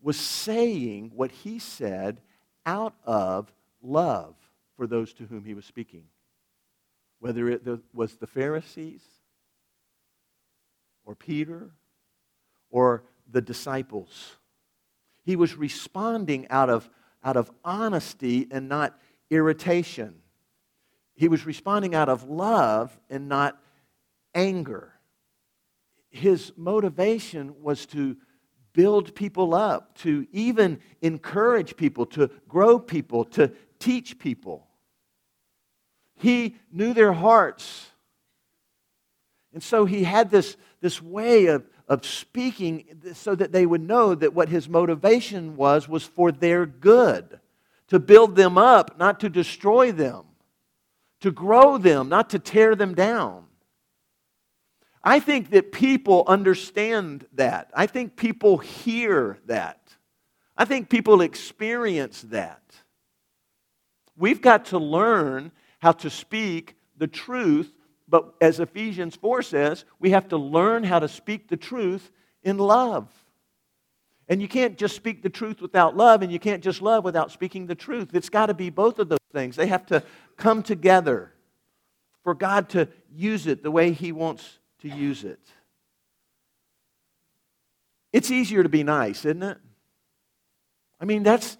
was 0.00 0.16
saying 0.16 1.10
what 1.14 1.32
he 1.32 1.58
said 1.58 2.20
out 2.64 2.94
of 3.04 3.52
love 3.82 4.36
for 4.76 4.86
those 4.86 5.12
to 5.14 5.24
whom 5.24 5.44
he 5.44 5.54
was 5.54 5.64
speaking. 5.64 6.04
Whether 7.20 7.48
it 7.48 7.66
was 7.92 8.16
the 8.16 8.26
Pharisees 8.26 9.02
or 11.04 11.14
Peter 11.14 11.70
or 12.70 13.04
the 13.30 13.40
disciples. 13.40 14.36
He 15.24 15.36
was 15.36 15.56
responding 15.56 16.46
out 16.48 16.70
of, 16.70 16.88
out 17.24 17.36
of 17.36 17.50
honesty 17.64 18.46
and 18.50 18.68
not 18.68 18.98
irritation. 19.30 20.16
He 21.14 21.28
was 21.28 21.44
responding 21.44 21.94
out 21.94 22.08
of 22.08 22.24
love 22.24 22.98
and 23.10 23.28
not 23.28 23.60
anger 24.34 24.98
his 26.10 26.52
motivation 26.56 27.62
was 27.62 27.86
to 27.86 28.16
build 28.72 29.14
people 29.14 29.54
up, 29.54 29.96
to 29.98 30.26
even 30.32 30.80
encourage 31.02 31.76
people, 31.76 32.06
to 32.06 32.30
grow 32.48 32.78
people, 32.78 33.24
to 33.24 33.52
teach 33.78 34.18
people. 34.18 34.67
He 36.18 36.56
knew 36.72 36.94
their 36.94 37.12
hearts. 37.12 37.86
And 39.52 39.62
so 39.62 39.84
he 39.84 40.04
had 40.04 40.30
this, 40.30 40.56
this 40.80 41.00
way 41.02 41.46
of, 41.46 41.64
of 41.88 42.04
speaking 42.04 42.84
so 43.14 43.34
that 43.34 43.52
they 43.52 43.66
would 43.66 43.80
know 43.80 44.14
that 44.14 44.34
what 44.34 44.48
his 44.48 44.68
motivation 44.68 45.56
was 45.56 45.88
was 45.88 46.04
for 46.04 46.30
their 46.30 46.66
good, 46.66 47.40
to 47.88 47.98
build 47.98 48.36
them 48.36 48.58
up, 48.58 48.98
not 48.98 49.20
to 49.20 49.28
destroy 49.28 49.90
them, 49.92 50.24
to 51.20 51.30
grow 51.30 51.78
them, 51.78 52.08
not 52.08 52.30
to 52.30 52.38
tear 52.38 52.74
them 52.74 52.94
down. 52.94 53.46
I 55.02 55.20
think 55.20 55.50
that 55.50 55.72
people 55.72 56.24
understand 56.26 57.26
that. 57.32 57.70
I 57.74 57.86
think 57.86 58.16
people 58.16 58.58
hear 58.58 59.38
that. 59.46 59.96
I 60.56 60.64
think 60.64 60.90
people 60.90 61.20
experience 61.20 62.22
that. 62.22 62.62
We've 64.16 64.42
got 64.42 64.66
to 64.66 64.78
learn 64.78 65.52
how 65.78 65.92
to 65.92 66.10
speak 66.10 66.76
the 66.96 67.06
truth, 67.06 67.72
but 68.08 68.34
as 68.40 68.60
Ephesians 68.60 69.16
4 69.16 69.42
says, 69.42 69.84
we 69.98 70.10
have 70.10 70.28
to 70.28 70.36
learn 70.36 70.84
how 70.84 70.98
to 70.98 71.08
speak 71.08 71.48
the 71.48 71.56
truth 71.56 72.10
in 72.42 72.58
love. 72.58 73.08
And 74.28 74.42
you 74.42 74.48
can't 74.48 74.76
just 74.76 74.94
speak 74.94 75.22
the 75.22 75.30
truth 75.30 75.62
without 75.62 75.96
love, 75.96 76.22
and 76.22 76.30
you 76.30 76.38
can't 76.38 76.62
just 76.62 76.82
love 76.82 77.04
without 77.04 77.32
speaking 77.32 77.66
the 77.66 77.74
truth. 77.74 78.10
It's 78.14 78.28
got 78.28 78.46
to 78.46 78.54
be 78.54 78.70
both 78.70 78.98
of 78.98 79.08
those 79.08 79.18
things. 79.32 79.56
They 79.56 79.68
have 79.68 79.86
to 79.86 80.02
come 80.36 80.62
together 80.62 81.32
for 82.24 82.34
God 82.34 82.68
to 82.70 82.88
use 83.10 83.46
it 83.46 83.62
the 83.62 83.70
way 83.70 83.92
He 83.92 84.12
wants 84.12 84.58
to 84.80 84.88
use 84.88 85.24
it. 85.24 85.40
It's 88.12 88.30
easier 88.30 88.62
to 88.62 88.68
be 88.68 88.82
nice, 88.82 89.24
isn't 89.24 89.42
it? 89.42 89.58
I 91.00 91.04
mean, 91.04 91.22
that's, 91.22 91.56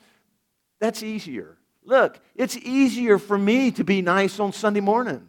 that's 0.81 1.03
easier. 1.03 1.58
Look, 1.89 2.21
it's 2.35 2.55
easier 2.55 3.19
for 3.19 3.39
me 3.39 3.71
to 3.71 3.83
be 3.83 4.03
nice 4.03 4.39
on 4.41 4.53
Sunday 4.53 4.81
morning. 4.81 5.27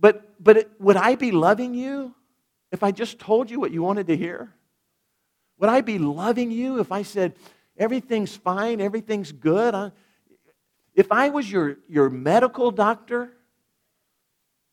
But, 0.00 0.34
but 0.42 0.56
it, 0.56 0.70
would 0.80 0.96
I 0.96 1.14
be 1.14 1.30
loving 1.30 1.74
you 1.74 2.12
if 2.72 2.82
I 2.82 2.90
just 2.90 3.20
told 3.20 3.52
you 3.52 3.60
what 3.60 3.70
you 3.70 3.84
wanted 3.84 4.08
to 4.08 4.16
hear? 4.16 4.52
Would 5.60 5.70
I 5.70 5.80
be 5.80 6.00
loving 6.00 6.50
you 6.50 6.80
if 6.80 6.90
I 6.90 7.02
said, 7.02 7.36
everything's 7.78 8.34
fine, 8.34 8.80
everything's 8.80 9.30
good? 9.30 9.76
I, 9.76 9.92
if 10.96 11.12
I 11.12 11.28
was 11.28 11.48
your, 11.48 11.76
your 11.88 12.10
medical 12.10 12.72
doctor 12.72 13.30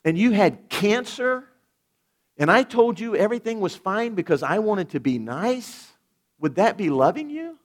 and 0.03 0.17
you 0.17 0.31
had 0.31 0.67
cancer 0.69 1.43
and 2.37 2.49
I 2.49 2.63
told 2.63 2.99
you 2.99 3.15
everything 3.15 3.59
was 3.59 3.75
fine 3.75 4.15
because 4.15 4.41
I 4.41 4.57
wanted 4.57 4.89
to 4.89 4.99
be 4.99 5.19
nice, 5.19 5.91
would 6.39 6.55
that 6.55 6.75
be 6.75 6.89
loving 6.89 7.29
you? 7.29 7.59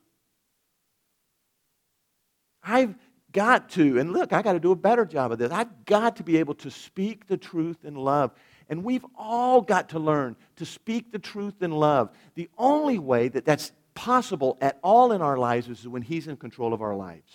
I've 2.65 2.95
got 3.31 3.69
to, 3.71 3.99
and 3.99 4.13
look, 4.13 4.33
I 4.33 4.41
got 4.41 4.53
to 4.53 4.59
do 4.59 4.71
a 4.71 4.75
better 4.75 5.05
job 5.05 5.31
of 5.31 5.37
this. 5.37 5.51
I've 5.51 5.85
got 5.85 6.15
to 6.17 6.23
be 6.23 6.37
able 6.37 6.55
to 6.55 6.71
speak 6.71 7.27
the 7.27 7.37
truth 7.37 7.83
in 7.83 7.95
love. 7.95 8.31
And 8.69 8.83
we've 8.83 9.05
all 9.15 9.61
got 9.61 9.89
to 9.89 9.99
learn 9.99 10.35
to 10.55 10.65
speak 10.65 11.11
the 11.11 11.19
truth 11.19 11.61
in 11.61 11.71
love. 11.71 12.09
The 12.33 12.49
only 12.57 12.97
way 12.97 13.27
that 13.27 13.45
that's 13.45 13.71
possible 13.93 14.57
at 14.61 14.79
all 14.83 15.11
in 15.11 15.21
our 15.21 15.37
lives 15.37 15.69
is 15.69 15.87
when 15.87 16.01
He's 16.01 16.27
in 16.27 16.37
control 16.37 16.73
of 16.73 16.81
our 16.81 16.95
lives. 16.95 17.31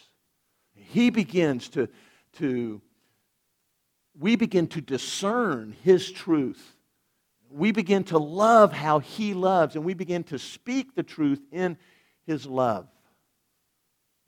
He 0.75 1.11
begins 1.11 1.69
to, 1.71 1.89
to 2.39 2.81
we 4.19 4.37
begin 4.37 4.67
to 4.69 4.81
discern 4.81 5.77
His 5.83 6.11
truth. 6.11 6.77
We 7.51 7.73
begin 7.73 8.05
to 8.05 8.19
love 8.19 8.73
how 8.73 8.99
He 8.99 9.35
loves, 9.35 9.77
and 9.77 9.85
we 9.85 9.95
begin 9.95 10.25
to 10.25 10.39
speak 10.39 10.95
the 10.95 11.03
truth 11.03 11.41
in 11.53 11.77
His 12.27 12.47
love. 12.47 12.89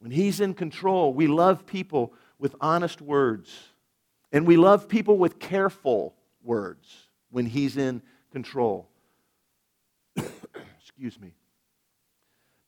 When 0.03 0.11
He's 0.11 0.41
in 0.41 0.55
control, 0.55 1.15
we 1.15 1.29
love 1.29 1.65
people 1.65 2.13
with 2.41 2.57
honest 2.61 3.01
words. 3.01 3.57
And 4.33 4.49
we 4.49 4.57
love 4.57 4.89
people 4.89 5.17
with 5.17 5.39
careful 5.39 6.17
words 6.43 6.89
when 7.31 7.47
He's 7.47 7.77
in 7.77 8.03
control. 8.33 8.89
Excuse 10.81 11.21
me. 11.21 11.35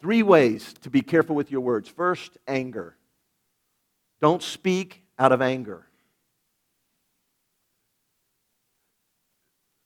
Three 0.01 0.23
ways 0.23 0.75
to 0.83 0.91
be 0.91 1.03
careful 1.03 1.35
with 1.35 1.51
your 1.51 1.63
words. 1.63 1.89
First, 1.89 2.39
anger. 2.47 2.95
Don't 4.21 4.41
speak 4.41 5.03
out 5.19 5.33
of 5.33 5.43
anger. 5.43 5.89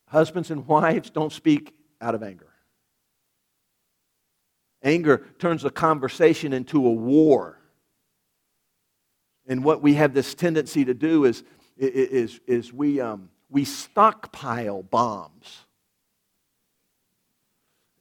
Husbands 0.08 0.50
and 0.50 0.66
wives, 0.66 1.08
don't 1.08 1.32
speak 1.32 1.74
out 1.98 2.14
of 2.14 2.22
anger. 2.22 2.52
Anger 4.82 5.26
turns 5.38 5.64
a 5.64 5.70
conversation 5.70 6.52
into 6.52 6.86
a 6.86 6.92
war. 6.92 7.58
And 9.46 9.64
what 9.64 9.82
we 9.82 9.94
have 9.94 10.14
this 10.14 10.34
tendency 10.34 10.84
to 10.84 10.94
do 10.94 11.24
is, 11.24 11.42
is, 11.76 12.40
is 12.46 12.72
we, 12.72 13.00
um, 13.00 13.30
we 13.50 13.64
stockpile 13.64 14.82
bombs. 14.82 15.64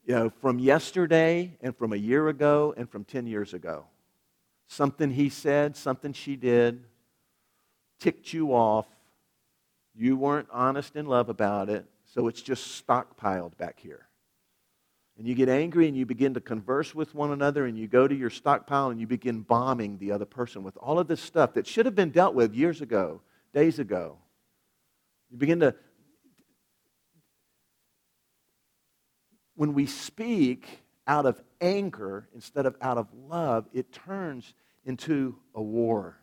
You 0.05 0.15
know, 0.15 0.29
from 0.41 0.59
yesterday 0.59 1.57
and 1.61 1.75
from 1.75 1.93
a 1.93 1.97
year 1.97 2.29
ago 2.29 2.73
and 2.77 2.89
from 2.89 3.03
10 3.03 3.27
years 3.27 3.53
ago. 3.53 3.85
Something 4.67 5.11
he 5.11 5.29
said, 5.29 5.75
something 5.75 6.13
she 6.13 6.35
did, 6.35 6.83
ticked 7.99 8.33
you 8.33 8.53
off. 8.53 8.85
You 9.95 10.15
weren't 10.15 10.47
honest 10.51 10.95
in 10.95 11.07
love 11.07 11.29
about 11.29 11.69
it, 11.69 11.85
so 12.05 12.27
it's 12.27 12.41
just 12.41 12.85
stockpiled 12.85 13.57
back 13.57 13.79
here 13.79 14.06
and 15.17 15.27
you 15.27 15.33
get 15.33 15.49
angry 15.49 15.87
and 15.87 15.97
you 15.97 16.05
begin 16.05 16.35
to 16.35 16.41
converse 16.41 16.93
with 16.93 17.15
one 17.15 17.31
another 17.31 17.65
and 17.65 17.77
you 17.77 17.87
go 17.87 18.07
to 18.07 18.15
your 18.15 18.29
stockpile 18.29 18.89
and 18.89 18.99
you 18.99 19.07
begin 19.07 19.41
bombing 19.41 19.97
the 19.97 20.11
other 20.11 20.25
person 20.25 20.63
with 20.63 20.77
all 20.77 20.99
of 20.99 21.07
this 21.07 21.21
stuff 21.21 21.53
that 21.53 21.65
should 21.65 21.85
have 21.85 21.95
been 21.95 22.11
dealt 22.11 22.35
with 22.35 22.53
years 22.53 22.81
ago, 22.81 23.21
days 23.53 23.79
ago. 23.79 24.17
You 25.31 25.37
begin 25.37 25.59
to. 25.61 25.75
When 29.55 29.73
we 29.73 29.87
speak 29.87 30.67
out 31.07 31.25
of 31.25 31.41
anger 31.59 32.29
instead 32.35 32.67
of 32.67 32.75
out 32.79 32.99
of 32.99 33.07
love, 33.27 33.67
it 33.73 33.91
turns 33.91 34.53
into 34.85 35.35
a 35.55 35.61
war. 35.61 36.15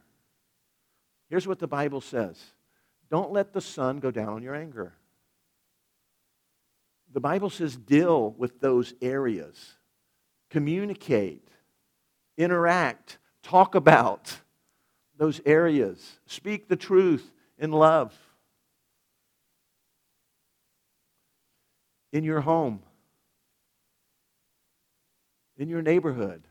Here's 1.29 1.49
what 1.49 1.59
the 1.59 1.67
Bible 1.67 2.01
says 2.01 2.39
Don't 3.11 3.33
let 3.33 3.53
the 3.53 3.61
sun 3.61 3.99
go 3.99 4.13
down 4.13 4.29
on 4.29 4.43
your 4.43 4.55
anger 4.55 4.95
the 7.14 7.20
Bible 7.20 7.48
says 7.48 7.77
deal 7.77 8.35
with 8.37 8.61
those 8.61 8.92
areas, 9.00 9.74
communicate, 10.50 11.46
interact, 12.37 13.18
talk 13.40 13.77
about 13.77 14.37
those 15.16 15.40
areas, 15.46 16.18
speak 16.27 16.68
the 16.68 16.77
truth 16.77 17.33
in 17.57 17.70
love. 17.70 18.12
In 22.12 22.24
your 22.24 22.40
home, 22.40 22.81
in 25.57 25.68
your 25.68 25.83
neighborhood, 25.83 26.42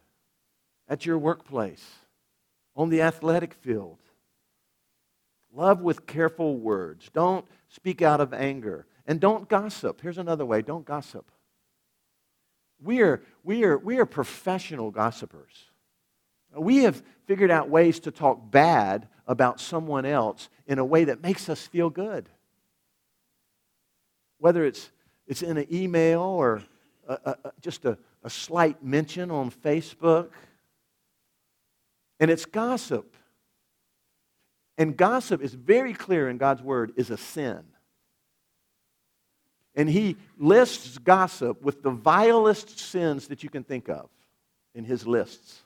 at 0.88 1.06
your 1.06 1.18
workplace, 1.18 1.86
on 2.74 2.90
the 2.90 3.02
athletic 3.02 3.54
field. 3.54 3.98
Love 5.54 5.82
with 5.82 6.06
careful 6.08 6.58
words. 6.58 7.10
Don't 7.14 7.46
speak 7.68 8.02
out 8.02 8.22
of 8.22 8.34
anger. 8.34 8.86
And 9.06 9.20
don't 9.20 9.50
gossip. 9.50 10.02
Here's 10.02 10.18
another 10.18 10.46
way 10.46 10.62
don't 10.62 10.86
gossip. 10.86 11.30
We 12.82 13.02
are, 13.02 13.22
we 13.44 13.64
are, 13.64 13.78
we 13.78 13.98
are 13.98 14.06
professional 14.06 14.92
gossipers. 14.92 15.70
We 16.56 16.84
have 16.84 17.02
figured 17.26 17.50
out 17.50 17.70
ways 17.70 18.02
to 18.02 18.12
talk 18.12 18.52
bad 18.52 19.08
about 19.26 19.60
someone 19.60 20.06
else 20.06 20.50
in 20.68 20.80
a 20.80 20.86
way 20.86 21.06
that 21.06 21.24
makes 21.24 21.50
us 21.50 21.66
feel 21.66 21.90
good. 21.90 22.30
Whether 24.40 24.66
it's, 24.66 24.92
it's 25.28 25.42
in 25.42 25.58
an 25.58 25.68
email 25.72 26.22
or 26.22 26.62
a, 27.08 27.18
a, 27.26 27.52
just 27.62 27.86
a, 27.86 27.98
a 28.24 28.30
slight 28.30 28.84
mention 28.84 29.32
on 29.32 29.50
Facebook. 29.50 30.30
And 32.20 32.30
it's 32.30 32.46
gossip. 32.46 33.16
And 34.78 34.98
gossip 34.98 35.42
is 35.42 35.54
very 35.54 35.94
clear 35.94 36.30
in 36.30 36.38
God's 36.38 36.62
word 36.62 36.94
is 36.98 37.10
a 37.10 37.18
sin. 37.18 37.64
And 39.76 39.90
he 39.90 40.18
lists 40.38 40.98
gossip 41.00 41.62
with 41.62 41.82
the 41.82 41.90
vilest 41.90 42.78
sins 42.78 43.28
that 43.30 43.44
you 43.44 43.50
can 43.50 43.64
think 43.64 43.90
of 43.90 44.10
in 44.76 44.84
his 44.84 45.08
lists. 45.08 45.62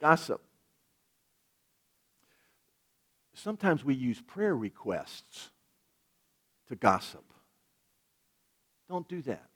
Gossip. 0.00 0.42
Sometimes 3.34 3.84
we 3.84 3.94
use 3.94 4.20
prayer 4.20 4.56
requests 4.56 5.50
to 6.68 6.76
gossip. 6.76 7.24
Don't 8.88 9.08
do 9.08 9.22
that. 9.22 9.48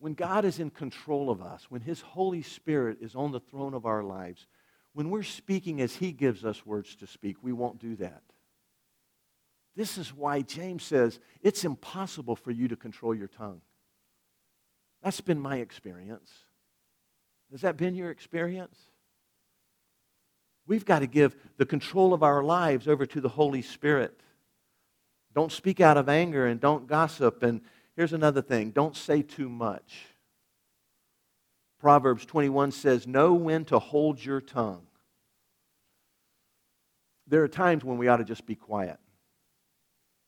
When 0.00 0.14
God 0.14 0.44
is 0.44 0.60
in 0.60 0.70
control 0.70 1.30
of 1.30 1.42
us, 1.42 1.66
when 1.68 1.80
His 1.80 2.00
Holy 2.00 2.42
Spirit 2.42 2.98
is 3.00 3.14
on 3.14 3.32
the 3.32 3.40
throne 3.40 3.74
of 3.74 3.84
our 3.84 4.02
lives, 4.02 4.46
when 4.92 5.10
we're 5.10 5.22
speaking 5.22 5.80
as 5.80 5.96
He 5.96 6.12
gives 6.12 6.44
us 6.44 6.64
words 6.64 6.94
to 6.96 7.06
speak, 7.06 7.36
we 7.42 7.52
won't 7.52 7.80
do 7.80 7.96
that. 7.96 8.22
This 9.78 9.96
is 9.96 10.12
why 10.12 10.42
James 10.42 10.82
says 10.82 11.20
it's 11.40 11.64
impossible 11.64 12.34
for 12.34 12.50
you 12.50 12.66
to 12.66 12.74
control 12.74 13.14
your 13.14 13.28
tongue. 13.28 13.60
That's 15.04 15.20
been 15.20 15.38
my 15.38 15.58
experience. 15.58 16.32
Has 17.52 17.60
that 17.60 17.76
been 17.76 17.94
your 17.94 18.10
experience? 18.10 18.76
We've 20.66 20.84
got 20.84 20.98
to 20.98 21.06
give 21.06 21.36
the 21.58 21.64
control 21.64 22.12
of 22.12 22.24
our 22.24 22.42
lives 22.42 22.88
over 22.88 23.06
to 23.06 23.20
the 23.20 23.28
Holy 23.28 23.62
Spirit. 23.62 24.20
Don't 25.32 25.52
speak 25.52 25.80
out 25.80 25.96
of 25.96 26.08
anger 26.08 26.48
and 26.48 26.58
don't 26.58 26.88
gossip. 26.88 27.44
And 27.44 27.60
here's 27.94 28.12
another 28.12 28.42
thing 28.42 28.72
don't 28.72 28.96
say 28.96 29.22
too 29.22 29.48
much. 29.48 30.06
Proverbs 31.78 32.26
21 32.26 32.72
says, 32.72 33.06
Know 33.06 33.32
when 33.32 33.64
to 33.66 33.78
hold 33.78 34.24
your 34.24 34.40
tongue. 34.40 34.88
There 37.28 37.44
are 37.44 37.48
times 37.48 37.84
when 37.84 37.96
we 37.96 38.08
ought 38.08 38.16
to 38.16 38.24
just 38.24 38.44
be 38.44 38.56
quiet. 38.56 38.98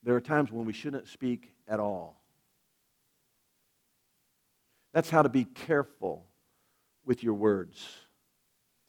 There 0.02 0.14
are 0.14 0.20
times 0.20 0.50
when 0.50 0.64
we 0.64 0.72
shouldn't 0.72 1.08
speak 1.08 1.52
at 1.68 1.80
all. 1.80 2.20
That's 4.92 5.10
how 5.10 5.22
to 5.22 5.28
be 5.28 5.44
careful 5.44 6.26
with 7.04 7.22
your 7.22 7.34
words. 7.34 7.86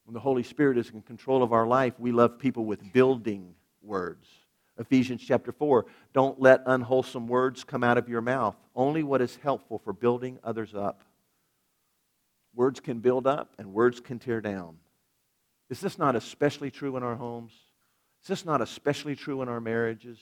When 0.05 0.13
the 0.13 0.19
Holy 0.19 0.43
Spirit 0.43 0.77
is 0.77 0.89
in 0.89 1.01
control 1.01 1.43
of 1.43 1.53
our 1.53 1.67
life, 1.67 1.99
we 1.99 2.11
love 2.11 2.39
people 2.39 2.65
with 2.65 2.93
building 2.93 3.53
words. 3.81 4.27
Ephesians 4.77 5.21
chapter 5.25 5.51
4 5.51 5.85
Don't 6.13 6.39
let 6.39 6.63
unwholesome 6.65 7.27
words 7.27 7.63
come 7.63 7.83
out 7.83 7.97
of 7.97 8.09
your 8.09 8.21
mouth, 8.21 8.55
only 8.75 9.03
what 9.03 9.21
is 9.21 9.37
helpful 9.43 9.77
for 9.79 9.93
building 9.93 10.39
others 10.43 10.73
up. 10.73 11.03
Words 12.55 12.79
can 12.79 12.99
build 12.99 13.27
up 13.27 13.53
and 13.57 13.73
words 13.73 13.99
can 13.99 14.19
tear 14.19 14.41
down. 14.41 14.77
Is 15.69 15.79
this 15.79 15.97
not 15.97 16.15
especially 16.15 16.71
true 16.71 16.97
in 16.97 17.03
our 17.03 17.15
homes? 17.15 17.53
Is 18.21 18.27
this 18.27 18.45
not 18.45 18.61
especially 18.61 19.15
true 19.15 19.41
in 19.41 19.47
our 19.47 19.61
marriages? 19.61 20.19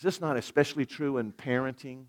Is 0.00 0.04
this 0.04 0.20
not 0.22 0.38
especially 0.38 0.86
true 0.86 1.18
in 1.18 1.30
parenting? 1.30 2.06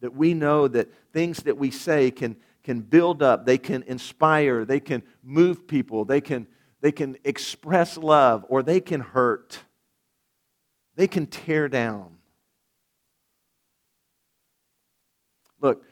That 0.00 0.14
we 0.14 0.34
know 0.34 0.68
that 0.68 0.92
things 1.14 1.38
that 1.44 1.56
we 1.56 1.70
say 1.70 2.10
can, 2.10 2.36
can 2.62 2.82
build 2.82 3.22
up, 3.22 3.46
they 3.46 3.56
can 3.56 3.82
inspire, 3.84 4.66
they 4.66 4.78
can 4.78 5.02
move 5.22 5.66
people, 5.66 6.04
they 6.04 6.20
can, 6.20 6.46
they 6.82 6.92
can 6.92 7.16
express 7.24 7.96
love, 7.96 8.44
or 8.50 8.62
they 8.62 8.80
can 8.80 9.00
hurt. 9.00 9.60
They 10.94 11.06
can 11.06 11.26
tear 11.26 11.70
down. 11.70 12.18
Look, 15.62 15.84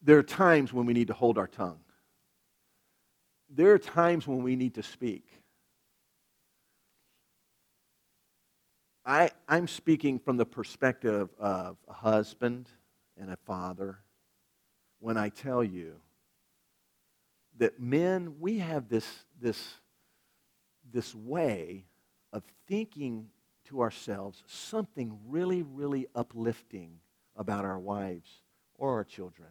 there 0.00 0.16
are 0.16 0.22
times 0.22 0.72
when 0.72 0.86
we 0.86 0.92
need 0.92 1.08
to 1.08 1.12
hold 1.12 1.38
our 1.38 1.48
tongue. 1.48 1.80
There 3.50 3.72
are 3.72 3.78
times 3.78 4.28
when 4.28 4.44
we 4.44 4.54
need 4.54 4.74
to 4.74 4.84
speak. 4.84 5.24
I, 9.08 9.30
I'm 9.48 9.66
speaking 9.68 10.18
from 10.18 10.36
the 10.36 10.44
perspective 10.44 11.30
of 11.38 11.78
a 11.88 11.94
husband 11.94 12.68
and 13.16 13.30
a 13.30 13.38
father 13.46 14.00
when 14.98 15.16
I 15.16 15.30
tell 15.30 15.64
you 15.64 15.94
that 17.56 17.80
men, 17.80 18.34
we 18.38 18.58
have 18.58 18.90
this, 18.90 19.06
this, 19.40 19.76
this 20.92 21.14
way 21.14 21.86
of 22.34 22.42
thinking 22.66 23.30
to 23.68 23.80
ourselves 23.80 24.42
something 24.46 25.18
really, 25.26 25.62
really 25.62 26.06
uplifting 26.14 27.00
about 27.34 27.64
our 27.64 27.78
wives 27.78 28.28
or 28.74 28.92
our 28.92 29.04
children, 29.04 29.48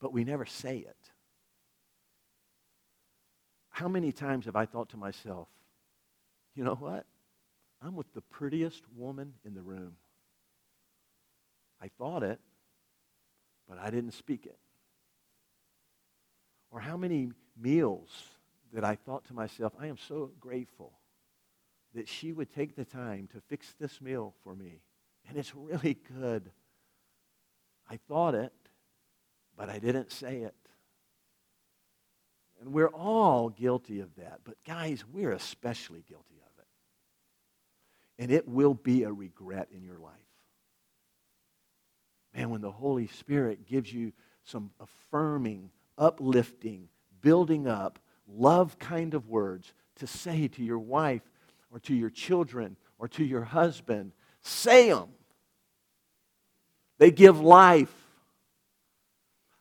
but 0.00 0.12
we 0.12 0.24
never 0.24 0.46
say 0.46 0.78
it. 0.78 1.10
How 3.68 3.86
many 3.86 4.10
times 4.10 4.46
have 4.46 4.56
I 4.56 4.66
thought 4.66 4.88
to 4.88 4.96
myself, 4.96 5.46
you 6.56 6.64
know 6.64 6.74
what? 6.74 7.06
I'm 7.84 7.94
with 7.94 8.12
the 8.14 8.22
prettiest 8.22 8.82
woman 8.96 9.34
in 9.44 9.54
the 9.54 9.62
room. 9.62 9.96
I 11.82 11.88
thought 11.98 12.22
it, 12.22 12.40
but 13.68 13.78
I 13.78 13.90
didn't 13.90 14.12
speak 14.12 14.46
it. 14.46 14.58
Or 16.70 16.80
how 16.80 16.96
many 16.96 17.30
meals 17.60 18.08
that 18.72 18.84
I 18.84 18.94
thought 18.94 19.26
to 19.26 19.34
myself, 19.34 19.74
I 19.78 19.88
am 19.88 19.98
so 19.98 20.30
grateful 20.40 20.92
that 21.94 22.08
she 22.08 22.32
would 22.32 22.52
take 22.52 22.74
the 22.74 22.84
time 22.84 23.28
to 23.32 23.40
fix 23.48 23.74
this 23.78 24.00
meal 24.00 24.34
for 24.42 24.56
me. 24.56 24.80
And 25.28 25.36
it's 25.36 25.54
really 25.54 25.98
good. 26.18 26.50
I 27.88 27.98
thought 28.08 28.34
it, 28.34 28.52
but 29.56 29.68
I 29.68 29.78
didn't 29.78 30.10
say 30.10 30.38
it. 30.38 30.54
And 32.60 32.72
we're 32.72 32.88
all 32.88 33.50
guilty 33.50 34.00
of 34.00 34.14
that. 34.16 34.40
But 34.42 34.56
guys, 34.66 35.04
we're 35.12 35.32
especially 35.32 36.02
guilty. 36.08 36.33
And 38.18 38.30
it 38.30 38.48
will 38.48 38.74
be 38.74 39.02
a 39.02 39.12
regret 39.12 39.68
in 39.74 39.82
your 39.82 39.98
life. 39.98 40.12
Man, 42.34 42.50
when 42.50 42.60
the 42.60 42.70
Holy 42.70 43.06
Spirit 43.08 43.66
gives 43.66 43.92
you 43.92 44.12
some 44.44 44.70
affirming, 44.80 45.70
uplifting, 45.98 46.88
building 47.20 47.66
up, 47.66 47.98
love 48.26 48.78
kind 48.78 49.14
of 49.14 49.28
words 49.28 49.72
to 49.96 50.06
say 50.06 50.48
to 50.48 50.62
your 50.62 50.78
wife 50.78 51.22
or 51.70 51.78
to 51.80 51.94
your 51.94 52.10
children 52.10 52.76
or 52.98 53.08
to 53.08 53.24
your 53.24 53.44
husband. 53.44 54.12
Say 54.40 54.90
them. 54.90 55.08
They 56.98 57.10
give 57.10 57.40
life. 57.40 57.92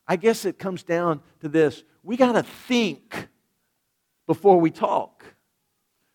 I 0.08 0.16
guess 0.16 0.46
it 0.46 0.60
comes 0.60 0.84
down 0.84 1.22
to 1.42 1.50
this 1.50 1.84
we 2.04 2.18
got 2.18 2.34
to 2.34 2.44
think 2.44 3.30
before 4.28 4.60
we 4.60 4.70
talk. 4.70 5.24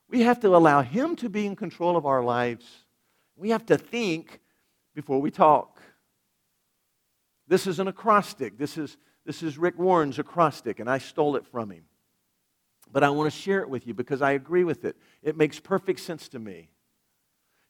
We 0.09 0.23
have 0.23 0.41
to 0.41 0.57
allow 0.57 0.83
Him 0.83 1.17
to 1.17 1.29
be 1.29 1.47
in 1.47 1.57
control 1.57 1.97
of 1.97 2.07
our 2.07 2.23
lives. 2.23 2.65
We 3.37 3.51
have 3.51 3.67
to 3.67 3.77
think 3.77 4.41
before 4.95 5.21
we 5.21 5.31
talk. 5.31 5.81
This 7.47 7.67
is 7.67 7.79
an 7.79 7.89
acrostic. 7.89 8.59
This 8.59 8.77
is, 8.77 8.97
this 9.25 9.43
is 9.43 9.59
Rick 9.59 9.79
Warren's 9.79 10.19
acrostic, 10.19 10.81
and 10.81 10.91
I 10.91 10.99
stole 10.99 11.37
it 11.37 11.47
from 11.47 11.71
him. 11.71 11.85
But 12.91 13.05
I 13.05 13.11
want 13.11 13.33
to 13.33 13.39
share 13.39 13.61
it 13.61 13.71
with 13.71 13.87
you 13.87 13.95
because 13.95 14.23
I 14.23 14.33
agree 14.33 14.65
with 14.65 14.85
it. 14.85 14.97
It 15.23 15.37
makes 15.37 15.61
perfect 15.61 16.01
sense 16.01 16.29
to 16.31 16.39
me. 16.39 16.71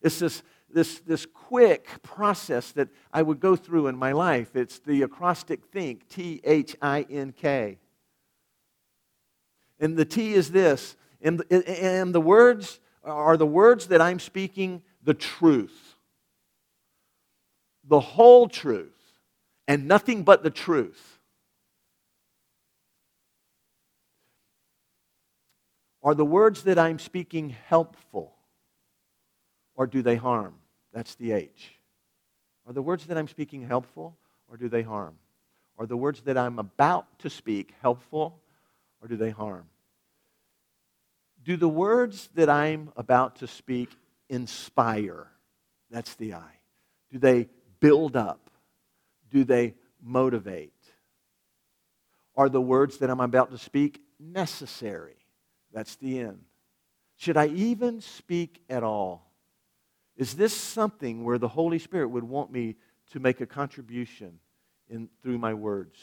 It's 0.00 0.20
this, 0.20 0.42
this, 0.72 1.00
this 1.00 1.26
quick 1.26 1.88
process 2.02 2.70
that 2.72 2.88
I 3.12 3.22
would 3.22 3.40
go 3.40 3.56
through 3.56 3.88
in 3.88 3.96
my 3.96 4.12
life. 4.12 4.54
It's 4.54 4.78
the 4.78 5.02
acrostic 5.02 5.64
think, 5.66 6.08
T 6.08 6.40
H 6.44 6.76
I 6.80 7.04
N 7.10 7.32
K. 7.32 7.78
And 9.80 9.96
the 9.96 10.04
T 10.04 10.34
is 10.34 10.50
this. 10.50 10.96
And 11.20 11.38
the, 11.38 11.82
and 11.82 12.14
the 12.14 12.20
words 12.20 12.80
are 13.04 13.36
the 13.36 13.46
words 13.46 13.88
that 13.88 14.00
I'm 14.00 14.18
speaking 14.18 14.82
the 15.02 15.14
truth, 15.14 15.96
the 17.84 18.00
whole 18.00 18.48
truth, 18.48 18.92
and 19.66 19.88
nothing 19.88 20.22
but 20.22 20.42
the 20.42 20.50
truth. 20.50 21.18
Are 26.02 26.14
the 26.14 26.24
words 26.24 26.62
that 26.62 26.78
I'm 26.78 26.98
speaking 26.98 27.50
helpful 27.66 28.34
or 29.74 29.86
do 29.86 30.02
they 30.02 30.16
harm? 30.16 30.54
That's 30.92 31.14
the 31.16 31.32
H. 31.32 31.72
Are 32.66 32.72
the 32.72 32.82
words 32.82 33.06
that 33.06 33.18
I'm 33.18 33.28
speaking 33.28 33.62
helpful 33.62 34.16
or 34.48 34.56
do 34.56 34.68
they 34.68 34.82
harm? 34.82 35.16
Are 35.78 35.86
the 35.86 35.96
words 35.96 36.20
that 36.22 36.36
I'm 36.36 36.58
about 36.58 37.18
to 37.20 37.30
speak 37.30 37.74
helpful 37.80 38.40
or 39.00 39.08
do 39.08 39.16
they 39.16 39.30
harm? 39.30 39.66
Do 41.48 41.56
the 41.56 41.66
words 41.66 42.28
that 42.34 42.50
I'm 42.50 42.92
about 42.94 43.36
to 43.36 43.46
speak 43.46 43.88
inspire? 44.28 45.28
That's 45.90 46.14
the 46.16 46.34
I. 46.34 46.50
Do 47.10 47.18
they 47.18 47.48
build 47.80 48.16
up? 48.16 48.50
Do 49.30 49.44
they 49.44 49.72
motivate? 50.02 50.74
Are 52.36 52.50
the 52.50 52.60
words 52.60 52.98
that 52.98 53.08
I'm 53.08 53.20
about 53.20 53.50
to 53.52 53.56
speak 53.56 54.02
necessary? 54.20 55.16
That's 55.72 55.96
the 55.96 56.18
end. 56.18 56.40
Should 57.16 57.38
I 57.38 57.46
even 57.46 58.02
speak 58.02 58.62
at 58.68 58.82
all? 58.82 59.32
Is 60.18 60.34
this 60.34 60.54
something 60.54 61.24
where 61.24 61.38
the 61.38 61.48
Holy 61.48 61.78
Spirit 61.78 62.08
would 62.08 62.24
want 62.24 62.52
me 62.52 62.76
to 63.12 63.20
make 63.20 63.40
a 63.40 63.46
contribution 63.46 64.38
in, 64.90 65.08
through 65.22 65.38
my 65.38 65.54
words? 65.54 65.98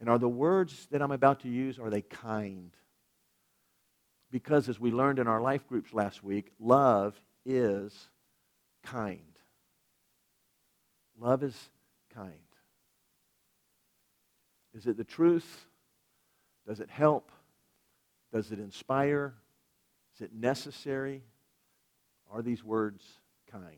And 0.00 0.08
are 0.08 0.18
the 0.18 0.28
words 0.28 0.88
that 0.90 1.00
I'm 1.00 1.12
about 1.12 1.42
to 1.42 1.48
use, 1.48 1.78
are 1.78 1.90
they 1.90 2.02
kind? 2.02 2.72
Because 4.30 4.68
as 4.68 4.78
we 4.78 4.90
learned 4.90 5.18
in 5.18 5.26
our 5.26 5.40
life 5.40 5.66
groups 5.68 5.92
last 5.94 6.22
week, 6.22 6.52
love 6.58 7.20
is 7.46 8.08
kind. 8.82 9.20
Love 11.18 11.42
is 11.42 11.56
kind. 12.14 12.32
Is 14.74 14.86
it 14.86 14.96
the 14.96 15.04
truth? 15.04 15.66
Does 16.66 16.80
it 16.80 16.90
help? 16.90 17.32
Does 18.32 18.52
it 18.52 18.58
inspire? 18.58 19.34
Is 20.14 20.20
it 20.20 20.32
necessary? 20.34 21.22
Are 22.30 22.42
these 22.42 22.62
words 22.62 23.02
kind? 23.50 23.76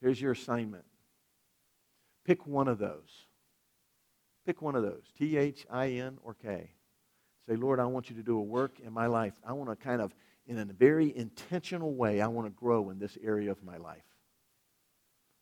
Here's 0.00 0.20
your 0.20 0.32
assignment. 0.32 0.84
Pick 2.24 2.46
one 2.46 2.68
of 2.68 2.78
those. 2.78 3.26
Pick 4.44 4.60
one 4.60 4.76
of 4.76 4.82
those 4.82 5.04
T 5.18 5.36
H 5.36 5.66
I 5.70 5.88
N 5.92 6.18
or 6.22 6.34
K. 6.34 6.70
Say, 7.48 7.56
Lord, 7.56 7.80
I 7.80 7.86
want 7.86 8.10
you 8.10 8.16
to 8.16 8.22
do 8.22 8.36
a 8.36 8.42
work 8.42 8.78
in 8.84 8.92
my 8.92 9.06
life. 9.06 9.32
I 9.46 9.54
want 9.54 9.70
to 9.70 9.76
kind 9.76 10.02
of, 10.02 10.12
in 10.46 10.58
a 10.58 10.66
very 10.66 11.16
intentional 11.16 11.94
way, 11.94 12.20
I 12.20 12.26
want 12.26 12.46
to 12.46 12.50
grow 12.50 12.90
in 12.90 12.98
this 12.98 13.16
area 13.24 13.50
of 13.50 13.64
my 13.64 13.78
life. 13.78 14.02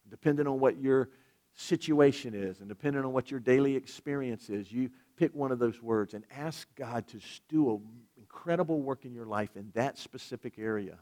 Depending 0.09 0.47
on 0.47 0.61
what 0.61 0.81
your 0.81 1.09
situation 1.55 2.33
is, 2.33 2.61
and 2.61 2.69
depending 2.69 3.05
on 3.05 3.13
what 3.13 3.33
your 3.33 3.41
daily 3.41 3.75
experience 3.75 4.49
is, 4.51 4.71
you 4.71 4.91
pick 5.17 5.35
one 5.35 5.51
of 5.51 5.59
those 5.59 5.83
words 5.83 6.15
and 6.15 6.23
ask 6.31 6.69
God 6.77 7.09
to 7.09 7.19
do 7.49 7.73
an 7.73 7.81
incredible 8.17 8.81
work 8.81 9.05
in 9.05 9.13
your 9.13 9.27
life 9.27 9.57
in 9.57 9.73
that 9.75 9.99
specific 9.99 10.59
area 10.59 10.99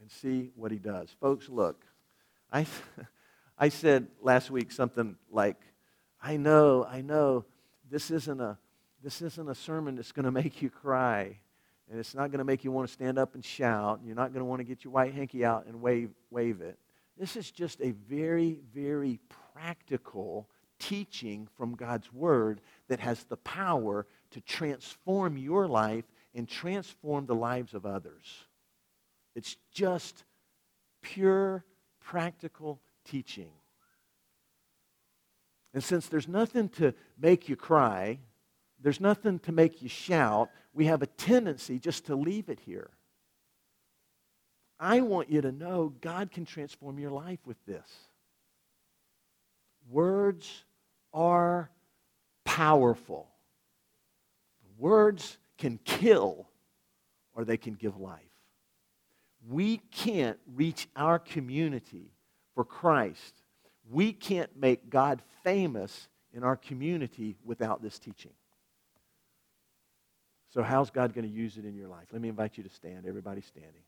and 0.00 0.10
see 0.10 0.50
what 0.54 0.72
he 0.72 0.78
does. 0.78 1.14
Folks, 1.20 1.50
look, 1.50 1.84
I, 2.50 2.66
I 3.58 3.68
said 3.68 4.06
last 4.22 4.50
week 4.50 4.72
something 4.72 5.16
like, 5.30 5.60
I 6.22 6.38
know, 6.38 6.86
I 6.88 7.02
know, 7.02 7.44
this 7.90 8.10
isn't 8.10 8.40
a, 8.40 8.56
this 9.04 9.22
isn't 9.22 9.48
a 9.48 9.54
sermon 9.54 9.96
that's 9.96 10.12
going 10.12 10.24
to 10.24 10.32
make 10.32 10.62
you 10.62 10.70
cry. 10.70 11.38
And 11.90 12.00
it's 12.00 12.14
not 12.14 12.30
going 12.30 12.38
to 12.38 12.44
make 12.44 12.64
you 12.64 12.72
want 12.72 12.88
to 12.88 12.92
stand 12.92 13.18
up 13.18 13.34
and 13.34 13.44
shout. 13.44 14.00
You're 14.04 14.16
not 14.16 14.32
going 14.32 14.40
to 14.40 14.46
want 14.46 14.60
to 14.60 14.64
get 14.64 14.84
your 14.84 14.92
white 14.92 15.14
hanky 15.14 15.44
out 15.44 15.66
and 15.66 15.82
wave, 15.82 16.10
wave 16.30 16.62
it. 16.62 16.78
This 17.18 17.36
is 17.36 17.50
just 17.50 17.80
a 17.80 17.90
very, 17.90 18.58
very 18.74 19.20
practical 19.54 20.48
teaching 20.80 21.46
from 21.56 21.74
God's 21.74 22.12
Word 22.12 22.60
that 22.88 23.00
has 23.00 23.22
the 23.24 23.36
power 23.36 24.06
to 24.30 24.40
transform 24.40 25.36
your 25.36 25.68
life 25.68 26.04
and 26.34 26.48
transform 26.48 27.26
the 27.26 27.34
lives 27.34 27.74
of 27.74 27.86
others. 27.86 28.44
It's 29.36 29.56
just 29.70 30.24
pure, 31.02 31.64
practical 32.00 32.80
teaching. 33.04 33.50
And 35.72 35.84
since 35.84 36.08
there's 36.08 36.28
nothing 36.28 36.68
to 36.70 36.94
make 37.20 37.48
you 37.48 37.56
cry, 37.56 38.18
there's 38.84 39.00
nothing 39.00 39.38
to 39.40 39.50
make 39.50 39.80
you 39.80 39.88
shout, 39.88 40.50
we 40.74 40.84
have 40.84 41.00
a 41.00 41.06
tendency 41.06 41.78
just 41.78 42.04
to 42.06 42.14
leave 42.14 42.50
it 42.50 42.60
here. 42.60 42.90
I 44.78 45.00
want 45.00 45.30
you 45.30 45.40
to 45.40 45.50
know 45.50 45.94
God 46.02 46.30
can 46.30 46.44
transform 46.44 46.98
your 46.98 47.10
life 47.10 47.38
with 47.46 47.56
this. 47.64 47.88
Words 49.90 50.64
are 51.14 51.70
powerful. 52.44 53.30
Words 54.76 55.38
can 55.56 55.78
kill 55.86 56.46
or 57.32 57.46
they 57.46 57.56
can 57.56 57.74
give 57.74 57.98
life. 57.98 58.20
We 59.48 59.78
can't 59.92 60.38
reach 60.54 60.88
our 60.94 61.18
community 61.18 62.12
for 62.54 62.66
Christ. 62.66 63.42
We 63.90 64.12
can't 64.12 64.54
make 64.58 64.90
God 64.90 65.22
famous 65.42 66.08
in 66.34 66.44
our 66.44 66.56
community 66.56 67.36
without 67.46 67.80
this 67.80 67.98
teaching. 67.98 68.32
So, 70.54 70.62
how's 70.62 70.88
God 70.88 71.12
going 71.14 71.28
to 71.28 71.34
use 71.34 71.58
it 71.58 71.64
in 71.64 71.74
your 71.74 71.88
life? 71.88 72.06
Let 72.12 72.22
me 72.22 72.28
invite 72.28 72.56
you 72.56 72.62
to 72.62 72.70
stand. 72.70 73.06
Everybody 73.08 73.40
standing. 73.40 73.82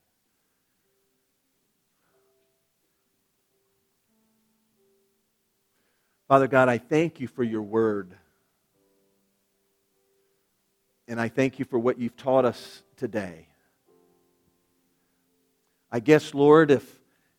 Father 6.26 6.48
God, 6.48 6.68
I 6.68 6.78
thank 6.78 7.20
you 7.20 7.28
for 7.28 7.44
your 7.44 7.62
word. 7.62 8.16
And 11.06 11.20
I 11.20 11.28
thank 11.28 11.60
you 11.60 11.64
for 11.64 11.78
what 11.78 12.00
you've 12.00 12.16
taught 12.16 12.44
us 12.44 12.82
today. 12.96 13.46
I 15.92 16.00
guess, 16.00 16.34
Lord, 16.34 16.72
if, 16.72 16.98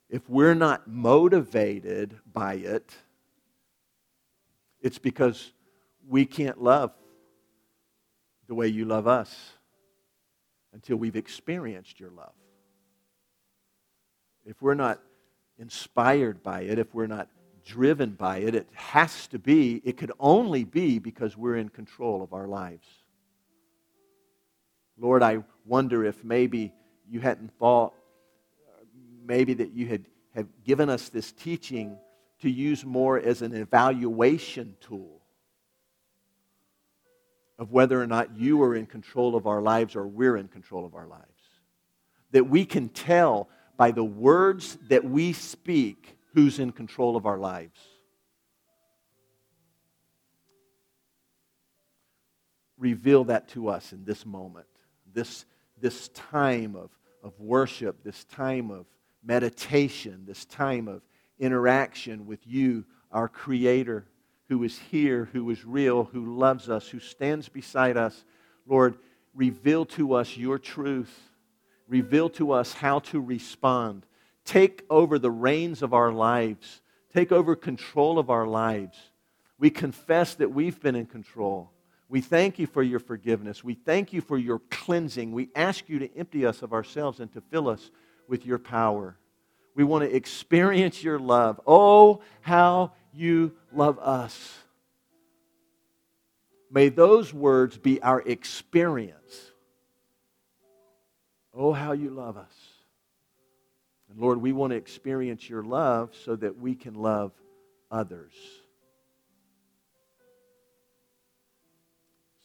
if 0.09 0.30
we're 0.30 0.55
not 0.55 0.88
motivated 0.88 2.17
by 2.32 2.53
it, 2.53 2.95
it's 4.80 4.99
because 4.99 5.51
we 6.07 6.25
can't 6.25 6.63
love 6.63 6.93
the 8.48 8.56
way 8.56 8.68
you 8.68 8.86
love 8.86 9.08
us 9.08 9.36
until 10.74 10.98
we've 10.98 11.16
experienced 11.16 12.00
your 12.00 12.12
love. 12.12 12.34
If 14.45 14.62
we're 14.62 14.74
not 14.74 15.02
inspired 15.60 16.41
by 16.43 16.62
it, 16.62 16.80
if 16.80 16.93
we're 16.93 17.08
not 17.08 17.30
driven 17.68 18.12
by 18.12 18.38
it. 18.38 18.56
It 18.56 18.68
has 18.74 19.28
to 19.28 19.39
be, 19.39 19.82
it 19.84 19.98
could 19.98 20.12
only 20.20 20.64
be 20.64 21.00
because 21.00 21.38
we're 21.38 21.58
in 21.58 21.70
control 21.70 22.24
of 22.24 22.34
our 22.34 22.48
lives. 22.48 22.88
Lord, 24.98 25.22
I 25.22 25.43
wonder 25.66 26.06
if 26.06 26.24
maybe 26.24 26.74
you 27.08 27.20
hadn't 27.20 27.52
thought, 27.60 27.93
maybe 29.24 29.54
that 29.56 29.72
you 29.72 29.88
had 29.88 30.06
have 30.34 30.48
given 30.64 30.88
us 30.88 31.10
this 31.10 31.32
teaching 31.32 31.98
to 32.41 32.50
use 32.50 32.86
more 32.86 33.20
as 33.20 33.41
an 33.41 33.56
evaluation 33.56 34.76
tool 34.80 35.16
of 37.60 37.72
whether 37.72 38.01
or 38.01 38.08
not 38.08 38.38
you 38.38 38.62
are 38.62 38.76
in 38.76 38.86
control 38.86 39.36
of 39.36 39.47
our 39.47 39.62
lives 39.62 39.95
or 39.95 40.08
we're 40.08 40.38
in 40.38 40.47
control 40.47 40.86
of 40.86 40.95
our 40.95 41.08
lives. 41.08 41.24
That 42.32 42.49
we 42.49 42.66
can 42.66 42.89
tell 42.89 43.49
by 43.78 43.91
the 43.91 44.03
words 44.03 44.78
that 44.89 45.03
we 45.03 45.34
speak 45.34 46.18
who's 46.34 46.60
in 46.60 46.72
control 46.72 47.16
of 47.16 47.26
our 47.26 47.38
lives. 47.38 47.80
Reveal 52.78 53.24
that 53.26 53.47
to 53.49 53.70
us 53.70 53.91
in 53.91 54.05
this 54.05 54.26
moment, 54.26 54.68
this, 55.14 55.45
this 55.80 56.10
time 56.10 56.76
of, 56.76 56.91
of 57.24 57.39
worship, 57.39 58.03
this 58.03 58.24
time 58.26 58.70
of 58.70 58.86
meditation, 59.24 60.24
this 60.28 60.45
time 60.45 60.88
of 60.88 61.01
interaction 61.39 62.28
with 62.28 62.45
you, 62.45 62.86
our 63.12 63.28
Creator, 63.28 64.05
who 64.50 64.64
is 64.64 64.80
here, 64.80 65.30
who 65.34 65.50
is 65.50 65.66
real, 65.66 66.06
who 66.06 66.38
loves 66.38 66.70
us, 66.70 66.88
who 66.88 67.00
stands 67.00 67.50
beside 67.50 67.98
us. 67.98 68.24
Lord, 68.66 68.98
reveal 69.34 69.86
to 69.86 70.14
us 70.14 70.38
your 70.38 70.58
truth. 70.58 71.14
Reveal 71.88 72.30
to 72.32 72.52
us 72.52 72.74
how 72.74 73.00
to 73.00 73.22
respond 73.22 74.06
take 74.48 74.86
over 74.89 75.20
the 75.20 75.30
reins 75.30 75.82
of 75.84 75.93
our 75.93 76.12
lives, 76.12 76.82
take 77.14 77.32
over 77.32 77.56
control 77.56 78.18
of 78.18 78.30
our 78.30 78.48
lives. 78.48 78.98
We 79.60 79.70
confess 79.70 80.36
that 80.36 80.52
we've 80.52 80.80
been 80.80 80.95
in 80.95 81.06
control. 81.06 81.70
We 82.10 82.22
thank 82.22 82.58
you 82.58 82.66
for 82.66 82.82
your 82.82 83.00
forgiveness. 83.00 83.64
We 83.64 83.74
thank 83.74 84.14
you 84.14 84.22
for 84.22 84.38
your 84.38 84.60
cleansing. 84.72 85.34
We 85.34 85.50
ask 85.54 85.89
you 85.89 86.00
to 86.00 86.18
empty 86.18 86.45
us 86.45 86.62
of 86.62 86.72
ourselves 86.72 87.20
and 87.20 87.32
to 87.34 87.41
fill 87.41 87.68
us 87.68 87.91
with 88.30 88.45
your 88.45 88.58
power. 88.58 89.18
We 89.76 89.84
want 89.84 90.10
to 90.10 90.16
experience 90.16 91.04
your 91.04 91.20
love. 91.20 91.60
Oh, 91.68 92.22
how 92.39 92.93
you 93.14 93.52
love 93.78 93.99
us. 93.99 94.57
May 96.69 96.89
those 96.89 97.34
words 97.34 97.78
be 97.78 98.01
our 98.01 98.21
experience. 98.21 99.51
Oh, 101.53 101.71
how 101.71 101.93
you 101.93 102.09
love 102.09 102.38
us. 102.38 102.53
And 104.09 104.19
Lord, 104.19 104.41
we 104.41 104.51
want 104.51 104.71
to 104.71 104.78
experience 104.78 105.49
your 105.49 105.63
love 105.63 106.13
so 106.25 106.36
that 106.36 106.57
we 106.57 106.75
can 106.75 106.95
love 106.95 107.32
others. 107.89 108.34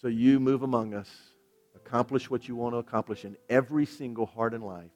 So 0.00 0.08
you 0.08 0.40
move 0.40 0.62
among 0.62 0.94
us, 0.94 1.08
accomplish 1.76 2.30
what 2.30 2.48
you 2.48 2.56
want 2.56 2.74
to 2.74 2.78
accomplish 2.78 3.24
in 3.24 3.36
every 3.48 3.86
single 3.86 4.26
heart 4.26 4.54
and 4.54 4.64
life. 4.64 4.90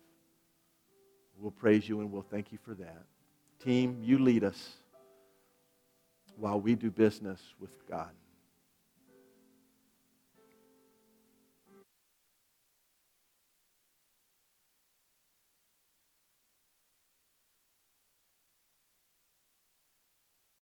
We'll 1.38 1.50
praise 1.50 1.88
you 1.88 2.00
and 2.00 2.10
we'll 2.10 2.22
thank 2.22 2.50
you 2.50 2.58
for 2.64 2.74
that. 2.74 3.04
Team, 3.62 3.98
you 4.02 4.18
lead 4.18 4.42
us 4.42 4.76
while 6.36 6.60
we 6.60 6.74
do 6.74 6.90
business 6.90 7.40
with 7.60 7.70
God. 7.88 8.10